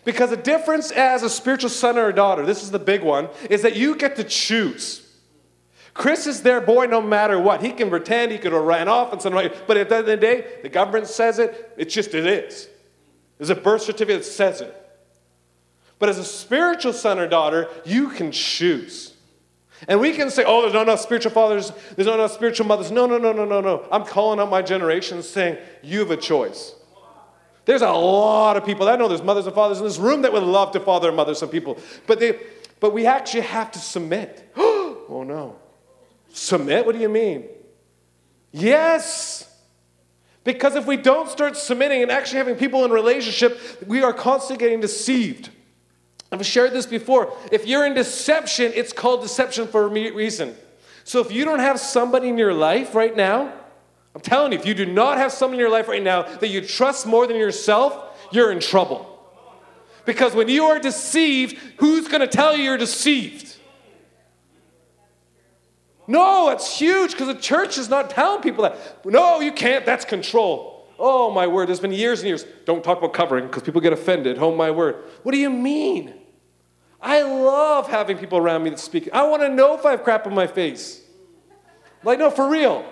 [0.04, 3.62] Because the difference as a spiritual son or daughter, this is the big one, is
[3.62, 5.00] that you get to choose.
[5.94, 7.62] Chris is their boy no matter what.
[7.62, 10.06] He can pretend, he could have ran off and something, but at the end of
[10.06, 12.68] the day, the government says it, it's just it is.
[13.38, 14.80] There's a birth certificate that says it.
[15.98, 19.14] But as a spiritual son or daughter, you can choose.
[19.86, 22.90] And we can say, oh, there's not enough spiritual fathers, there's not enough spiritual mothers.
[22.90, 23.86] No, no, no, no, no, no.
[23.90, 26.74] I'm calling out my generation saying, you have a choice.
[27.64, 30.32] There's a lot of people, I know there's mothers and fathers in this room that
[30.32, 32.38] would love to father and mother some people, but, they,
[32.80, 34.52] but we actually have to submit.
[34.56, 35.56] oh no.
[36.32, 36.84] Submit?
[36.84, 37.46] What do you mean?
[38.52, 39.50] Yes.
[40.42, 44.62] Because if we don't start submitting and actually having people in relationship, we are constantly
[44.62, 45.50] getting deceived.
[46.30, 47.34] I've shared this before.
[47.50, 50.54] If you're in deception, it's called deception for a reason.
[51.04, 53.52] So if you don't have somebody in your life right now,
[54.14, 56.48] I'm telling you, if you do not have someone in your life right now that
[56.48, 59.10] you trust more than yourself, you're in trouble.
[60.04, 63.56] Because when you are deceived, who's going to tell you you're deceived?
[66.06, 69.04] No, it's huge because the church is not telling people that.
[69.06, 69.86] No, you can't.
[69.86, 70.86] That's control.
[70.98, 71.68] Oh, my word.
[71.68, 72.44] There's been years and years.
[72.66, 74.38] Don't talk about covering because people get offended.
[74.38, 74.96] Oh, my word.
[75.22, 76.14] What do you mean?
[77.00, 79.08] I love having people around me that speak.
[79.12, 81.00] I want to know if I have crap on my face.
[82.02, 82.84] Like, no, for real.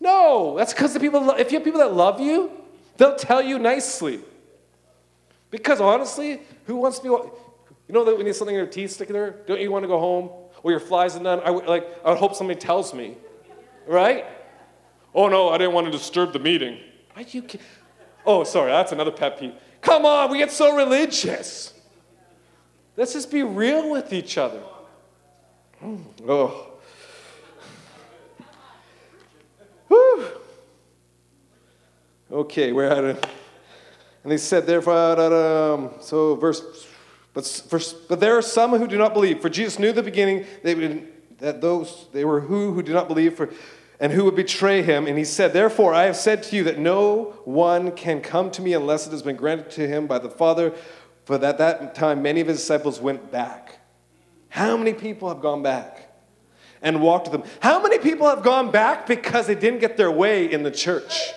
[0.00, 2.52] No, that's because the people, if you have people that love you,
[2.96, 4.20] they'll tell you nicely.
[5.50, 7.32] Because honestly, who wants to be, you
[7.88, 9.88] know that when you have something in your teeth sticking there, don't you want to
[9.88, 10.30] go home?
[10.62, 11.40] Or your flies are done?
[11.44, 13.16] I, would, like, I would hope somebody tells me,
[13.86, 14.26] right?
[15.14, 16.78] Oh no, I didn't want to disturb the meeting.
[17.14, 17.44] Why you?
[18.26, 19.54] Oh, sorry, that's another pet peeve.
[19.80, 21.72] Come on, we get so religious.
[22.96, 24.60] Let's just be real with each other.
[26.26, 26.67] Oh.
[32.30, 33.26] Okay, we're at it.
[34.22, 35.16] And they said, therefore,
[36.00, 36.86] so verse,
[37.32, 39.40] but, verse, but there are some who do not believe.
[39.40, 40.44] For Jesus knew the beginning
[41.38, 43.48] that those, they were who who did not believe for,
[44.00, 45.06] and who would betray him.
[45.06, 48.62] And he said, Therefore, I have said to you that no one can come to
[48.62, 50.74] me unless it has been granted to him by the Father.
[51.24, 53.78] For at that time, many of his disciples went back.
[54.50, 56.04] How many people have gone back?
[56.80, 57.50] and walked with them.
[57.58, 61.32] How many people have gone back because they didn't get their way in the church?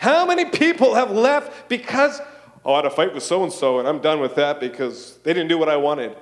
[0.00, 2.22] How many people have left because,
[2.64, 5.18] oh, I had a fight with so and so and I'm done with that because
[5.18, 6.16] they didn't do what I wanted?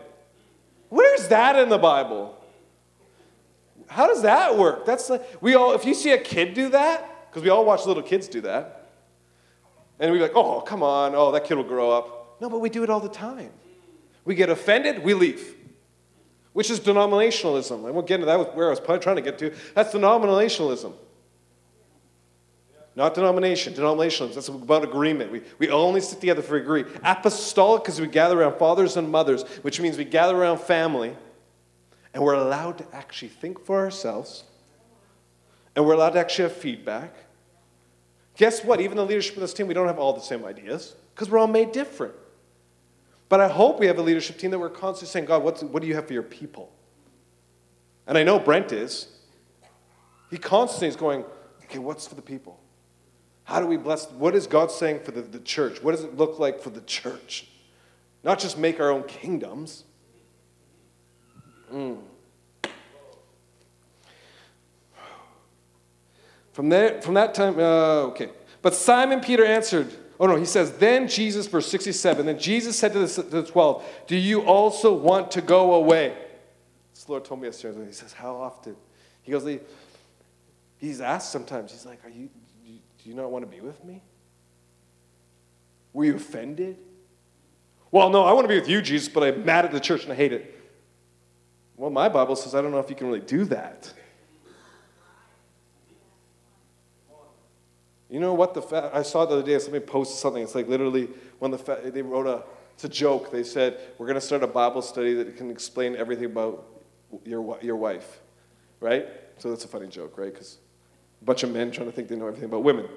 [0.88, 2.36] Where's that in the Bible?
[3.86, 4.84] How does that work?
[4.84, 7.86] That's like, we all, if you see a kid do that, because we all watch
[7.86, 8.90] little kids do that,
[10.00, 12.40] and we're like, oh, come on, oh, that kid will grow up.
[12.40, 13.52] No, but we do it all the time.
[14.24, 15.54] We get offended, we leave
[16.52, 17.86] which is denominationalism.
[17.86, 19.54] I won't get into that, where I was trying to get to.
[19.76, 20.92] That's denominationalism.
[22.98, 24.34] Not denomination, denominationalism.
[24.34, 25.30] That's about agreement.
[25.30, 26.84] We, we only sit together for agree.
[27.04, 31.16] Apostolic because we gather around fathers and mothers, which means we gather around family,
[32.12, 34.42] and we're allowed to actually think for ourselves,
[35.76, 37.14] and we're allowed to actually have feedback.
[38.36, 38.80] Guess what?
[38.80, 41.38] Even the leadership of this team, we don't have all the same ideas because we're
[41.38, 42.14] all made different.
[43.28, 45.82] But I hope we have a leadership team that we're constantly saying, God, what's, what
[45.82, 46.72] do you have for your people?
[48.08, 49.06] And I know Brent is.
[50.32, 51.24] He constantly is going,
[51.62, 52.58] okay, what's for the people?
[53.48, 54.10] How do we bless?
[54.10, 55.82] What is God saying for the, the church?
[55.82, 57.46] What does it look like for the church?
[58.22, 59.84] Not just make our own kingdoms.
[61.72, 61.96] Mm.
[66.52, 68.28] From, there, from that time, uh, okay.
[68.60, 72.92] But Simon Peter answered, Oh no, he says, then Jesus, verse 67, then Jesus said
[72.92, 76.14] to the, to the 12, Do you also want to go away?
[76.92, 77.86] This Lord told me yesterday.
[77.86, 78.76] He says, How often?
[79.22, 79.60] He goes, he,
[80.76, 82.28] He's asked sometimes, He's like, Are you,
[83.08, 84.02] do you not want to be with me?
[85.94, 86.76] Were you offended?
[87.90, 90.04] Well, no, I want to be with you, Jesus, but I'm mad at the church
[90.04, 90.54] and I hate it.
[91.78, 93.90] Well, my Bible says I don't know if you can really do that.
[98.10, 99.58] You know what the fa- I saw the other day.
[99.58, 100.42] Somebody posted something.
[100.42, 102.44] It's like literally when the fa- they wrote a.
[102.74, 103.32] It's a joke.
[103.32, 106.66] They said we're going to start a Bible study that can explain everything about
[107.24, 108.20] your your wife,
[108.80, 109.06] right?
[109.38, 110.30] So that's a funny joke, right?
[110.30, 110.58] Because
[111.24, 112.88] bunch of men trying to think they know everything about women,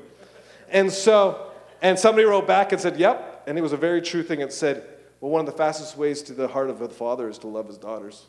[0.70, 1.52] and so
[1.82, 4.42] and somebody wrote back and said, "Yep," and it was a very true thing.
[4.42, 4.84] It said,
[5.20, 7.68] "Well, one of the fastest ways to the heart of a father is to love
[7.68, 8.28] his daughters."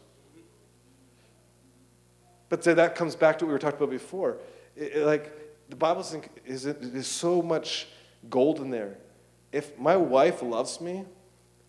[2.49, 4.37] But so that comes back to what we were talking about before.
[4.77, 5.33] It, it, like
[5.71, 6.05] the Bible
[6.45, 7.89] is, is so much
[8.29, 8.99] gold in there.
[9.53, 11.07] If my wife loves me,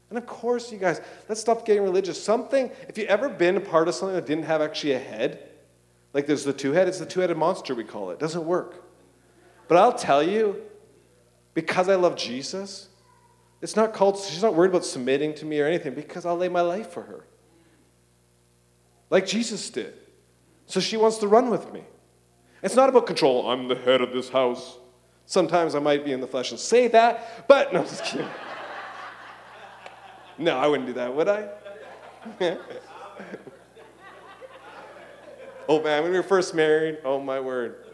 [0.10, 1.00] and of course, you guys,
[1.30, 2.22] let's stop getting religious.
[2.22, 5.50] Something, if you ever been a part of something that didn't have actually a head,
[6.14, 8.14] like there's the two head, it's the two headed monster, we call it.
[8.14, 8.20] it.
[8.20, 8.84] Doesn't work.
[9.68, 10.62] But I'll tell you,
[11.54, 12.90] because I love Jesus,
[13.62, 16.50] it's not called, she's not worried about submitting to me or anything because I'll lay
[16.50, 17.26] my life for her.
[19.10, 19.94] like Jesus did.
[20.66, 21.84] So she wants to run with me.
[22.62, 23.50] It's not about control.
[23.50, 24.78] I'm the head of this house.
[25.26, 28.28] Sometimes I might be in the flesh and say that, but no, just kidding.
[30.36, 31.48] No, I wouldn't do that, would I?
[35.68, 37.86] oh man, when we were first married, oh my word.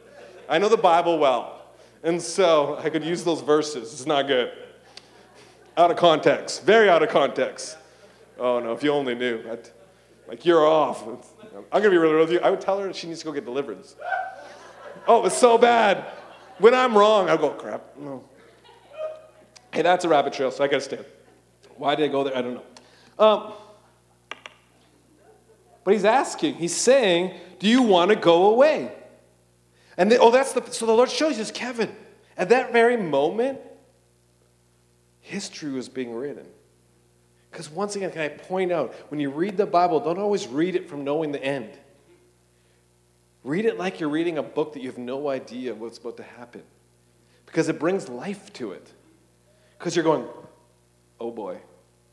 [0.48, 1.62] I know the Bible well,
[2.04, 3.94] and so I could use those verses.
[3.94, 4.52] It's not good.
[5.78, 7.78] Out of context, very out of context.
[8.38, 9.44] Oh no, if you only knew.
[9.50, 9.70] I'd,
[10.28, 11.04] like, you're off.
[11.06, 12.40] I'm gonna be really real with you.
[12.42, 13.96] I would tell her she needs to go get deliverance.
[15.08, 16.06] Oh, it's so bad.
[16.60, 17.98] When I'm wrong, I'll go, crap.
[17.98, 18.24] No.
[19.74, 21.00] Hey, that's a rabbit trail, so I gotta stay.
[21.78, 22.36] Why did I go there?
[22.36, 22.64] I don't know.
[23.18, 23.54] Um,
[25.84, 28.92] but he's asking, he's saying, Do you want to go away?
[29.98, 31.94] And they, oh, that's the so the Lord shows us, Kevin,
[32.38, 33.60] at that very moment,
[35.20, 36.48] history was being written.
[37.52, 40.76] Because once again, can I point out, when you read the Bible, don't always read
[40.76, 41.72] it from knowing the end.
[43.44, 46.24] Read it like you're reading a book that you have no idea what's about to
[46.24, 46.64] happen.
[47.46, 48.94] Because it brings life to it.
[49.78, 50.26] Because you're going,
[51.20, 51.58] oh boy,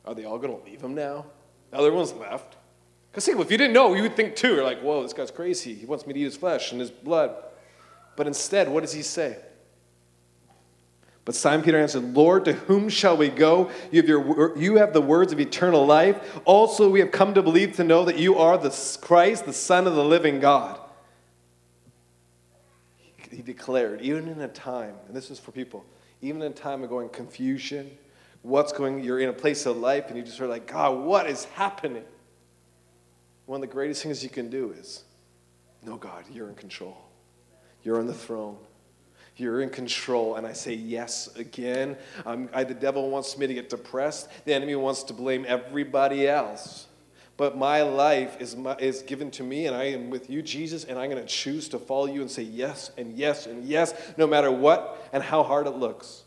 [0.04, 1.26] are they all going to leave him now?
[1.70, 2.56] The other one's left.
[3.16, 4.56] Because see, if you didn't know, you would think too.
[4.56, 5.72] You're like, whoa, this guy's crazy.
[5.72, 7.34] He wants me to eat his flesh and his blood.
[8.14, 9.38] But instead, what does he say?
[11.24, 13.70] But Simon Peter answered, Lord, to whom shall we go?
[13.90, 16.38] You have, your, you have the words of eternal life.
[16.44, 19.86] Also, we have come to believe to know that you are the Christ, the Son
[19.86, 20.78] of the living God.
[23.30, 25.86] He declared, even in a time, and this is for people,
[26.20, 27.96] even in a time of going confusion,
[28.42, 31.30] what's going, you're in a place of life and you just are like, God, what
[31.30, 32.04] is happening?
[33.46, 35.04] One of the greatest things you can do is,
[35.82, 36.96] no, God, you're in control.
[37.82, 38.58] You're on the throne.
[39.36, 40.34] You're in control.
[40.34, 41.96] And I say yes again.
[42.24, 44.28] Um, I, the devil wants me to get depressed.
[44.44, 46.88] The enemy wants to blame everybody else.
[47.36, 50.84] But my life is, my, is given to me, and I am with you, Jesus,
[50.84, 53.94] and I'm going to choose to follow you and say yes and yes and yes,
[54.16, 56.24] no matter what and how hard it looks.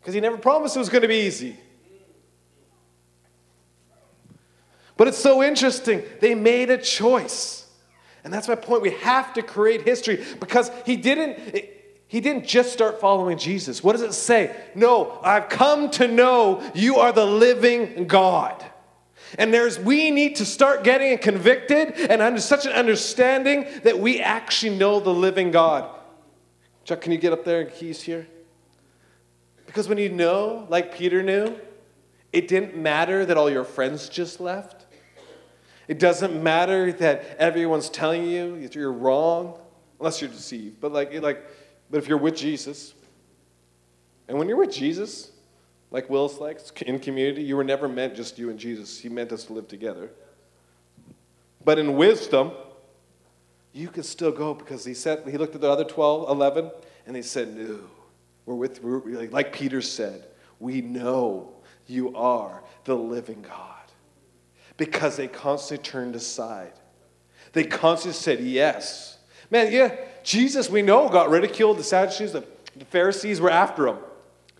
[0.00, 1.56] Because he never promised it was going to be easy.
[4.98, 6.02] But it's so interesting.
[6.20, 7.66] They made a choice.
[8.24, 8.82] And that's my point.
[8.82, 11.38] We have to create history because he didn't
[12.08, 13.84] he didn't just start following Jesus.
[13.84, 14.54] What does it say?
[14.74, 18.64] No, I've come to know you are the living God.
[19.38, 24.20] And there's we need to start getting convicted and under such an understanding that we
[24.20, 25.88] actually know the living God.
[26.84, 28.26] Chuck, can you get up there and keys here?
[29.66, 31.56] Because when you know, like Peter knew,
[32.32, 34.77] it didn't matter that all your friends just left.
[35.88, 39.58] It doesn't matter that everyone's telling you that you're wrong,
[39.98, 40.80] unless you're deceived.
[40.80, 41.42] But like, like,
[41.90, 42.92] but if you're with Jesus,
[44.28, 45.32] and when you're with Jesus,
[45.90, 48.98] like Will's like in community, you were never meant just you and Jesus.
[48.98, 50.10] He meant us to live together.
[51.64, 52.52] But in wisdom,
[53.72, 56.70] you can still go because he said he looked at the other 12, 11,
[57.06, 57.80] and he said, No,
[58.44, 60.26] we're with we're, like Peter said,
[60.60, 61.54] we know
[61.86, 63.77] you are the living God
[64.78, 66.72] because they constantly turned aside.
[67.52, 69.18] They constantly said yes.
[69.50, 71.78] Man, yeah, Jesus, we know, got ridiculed.
[71.78, 72.44] The Sadducees, the,
[72.76, 73.98] the Pharisees were after him.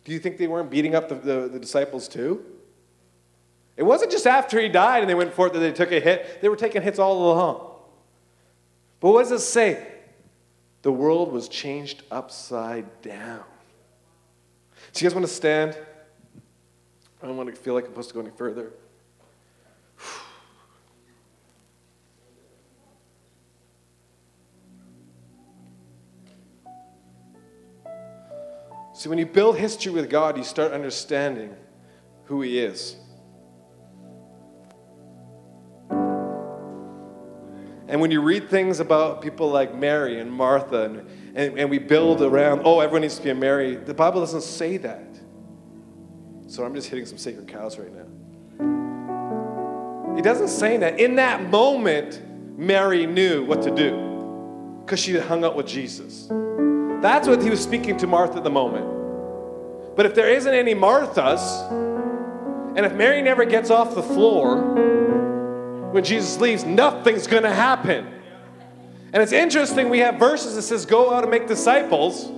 [0.04, 2.44] Do you think they weren't beating up the, the, the disciples too?
[3.76, 6.40] It wasn't just after he died and they went forth that they took a hit,
[6.42, 7.70] they were taking hits all along.
[9.00, 9.86] But what does it say?
[10.82, 13.44] The world was changed upside down.
[14.92, 15.76] So, you guys want to stand?
[17.22, 18.72] I don't want to feel like I'm supposed to go any further.
[28.98, 31.54] See, when you build history with God, you start understanding
[32.24, 32.96] who He is.
[37.86, 41.78] And when you read things about people like Mary and Martha, and, and, and, we
[41.78, 45.16] build around, oh, everyone needs to be a Mary, the Bible doesn't say that.
[46.48, 48.06] So I'm just hitting some sacred cows right now.
[50.18, 50.98] It doesn't say that.
[50.98, 52.20] In that moment,
[52.58, 56.28] Mary knew what to do because she hung out with Jesus.
[57.00, 59.96] That's what he was speaking to Martha at the moment.
[59.96, 61.70] But if there isn't any Marthas,
[62.76, 64.60] and if Mary never gets off the floor
[65.90, 68.06] when Jesus leaves, nothing's going to happen.
[69.12, 72.30] And it's interesting, we have verses that says, go out and make disciples.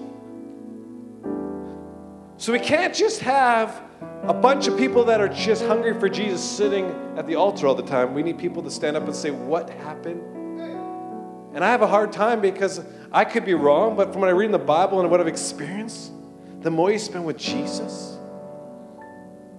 [2.37, 3.83] So we can't just have
[4.23, 6.87] a bunch of people that are just hungry for Jesus sitting
[7.17, 8.15] at the altar all the time.
[8.15, 10.40] We need people to stand up and say, What happened?
[11.53, 12.81] And I have a hard time because
[13.13, 15.27] I could be wrong, but from what I read in the Bible and what I've
[15.27, 16.13] experienced,
[16.61, 18.19] the more you spend with Jesus,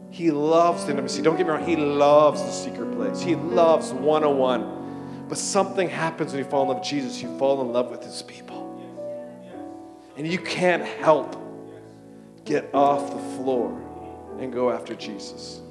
[0.10, 1.22] He loves the intimacy.
[1.22, 3.22] Don't get me wrong, He loves the secret place.
[3.22, 5.26] He loves one on one.
[5.28, 7.22] But something happens when you fall in love with Jesus.
[7.22, 8.60] You fall in love with His people.
[10.18, 11.36] And you can't help
[12.46, 13.82] get off the floor
[14.39, 15.62] and go after Jesus.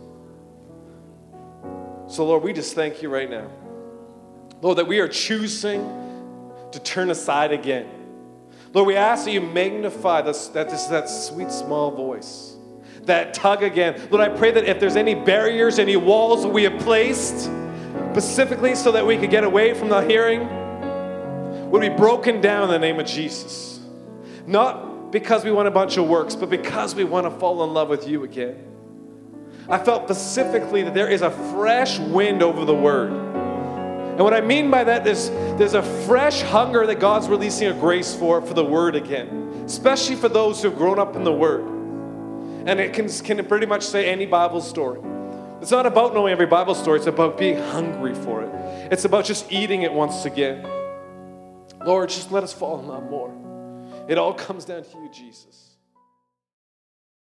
[2.09, 3.51] So, Lord, we just thank you right now.
[4.62, 6.10] Lord, that we are choosing
[6.73, 7.89] to turn aside again.
[8.73, 12.57] Lord, we ask that you magnify this, that this that sweet small voice,
[13.03, 14.01] that tug again.
[14.11, 17.51] Lord, I pray that if there's any barriers, any walls we have placed,
[18.12, 20.49] specifically so that we could get away from the hearing,
[21.71, 23.81] would be broken down in the name of Jesus.
[24.47, 27.75] Not because we want a bunch of works, but because we want to fall in
[27.75, 28.66] love with you again.
[29.68, 33.12] I felt specifically that there is a fresh wind over the word.
[34.13, 37.73] And what I mean by that is there's a fresh hunger that God's releasing a
[37.73, 41.65] grace for for the word again, especially for those who've grown up in the word.
[42.67, 45.01] And it can, can pretty much say any Bible story.
[45.61, 48.51] It's not about knowing every Bible story, it's about being hungry for it.
[48.93, 50.67] It's about just eating it once again.
[51.85, 53.33] Lord, just let us fall in love more.
[54.09, 55.60] It all comes down to you, Jesus.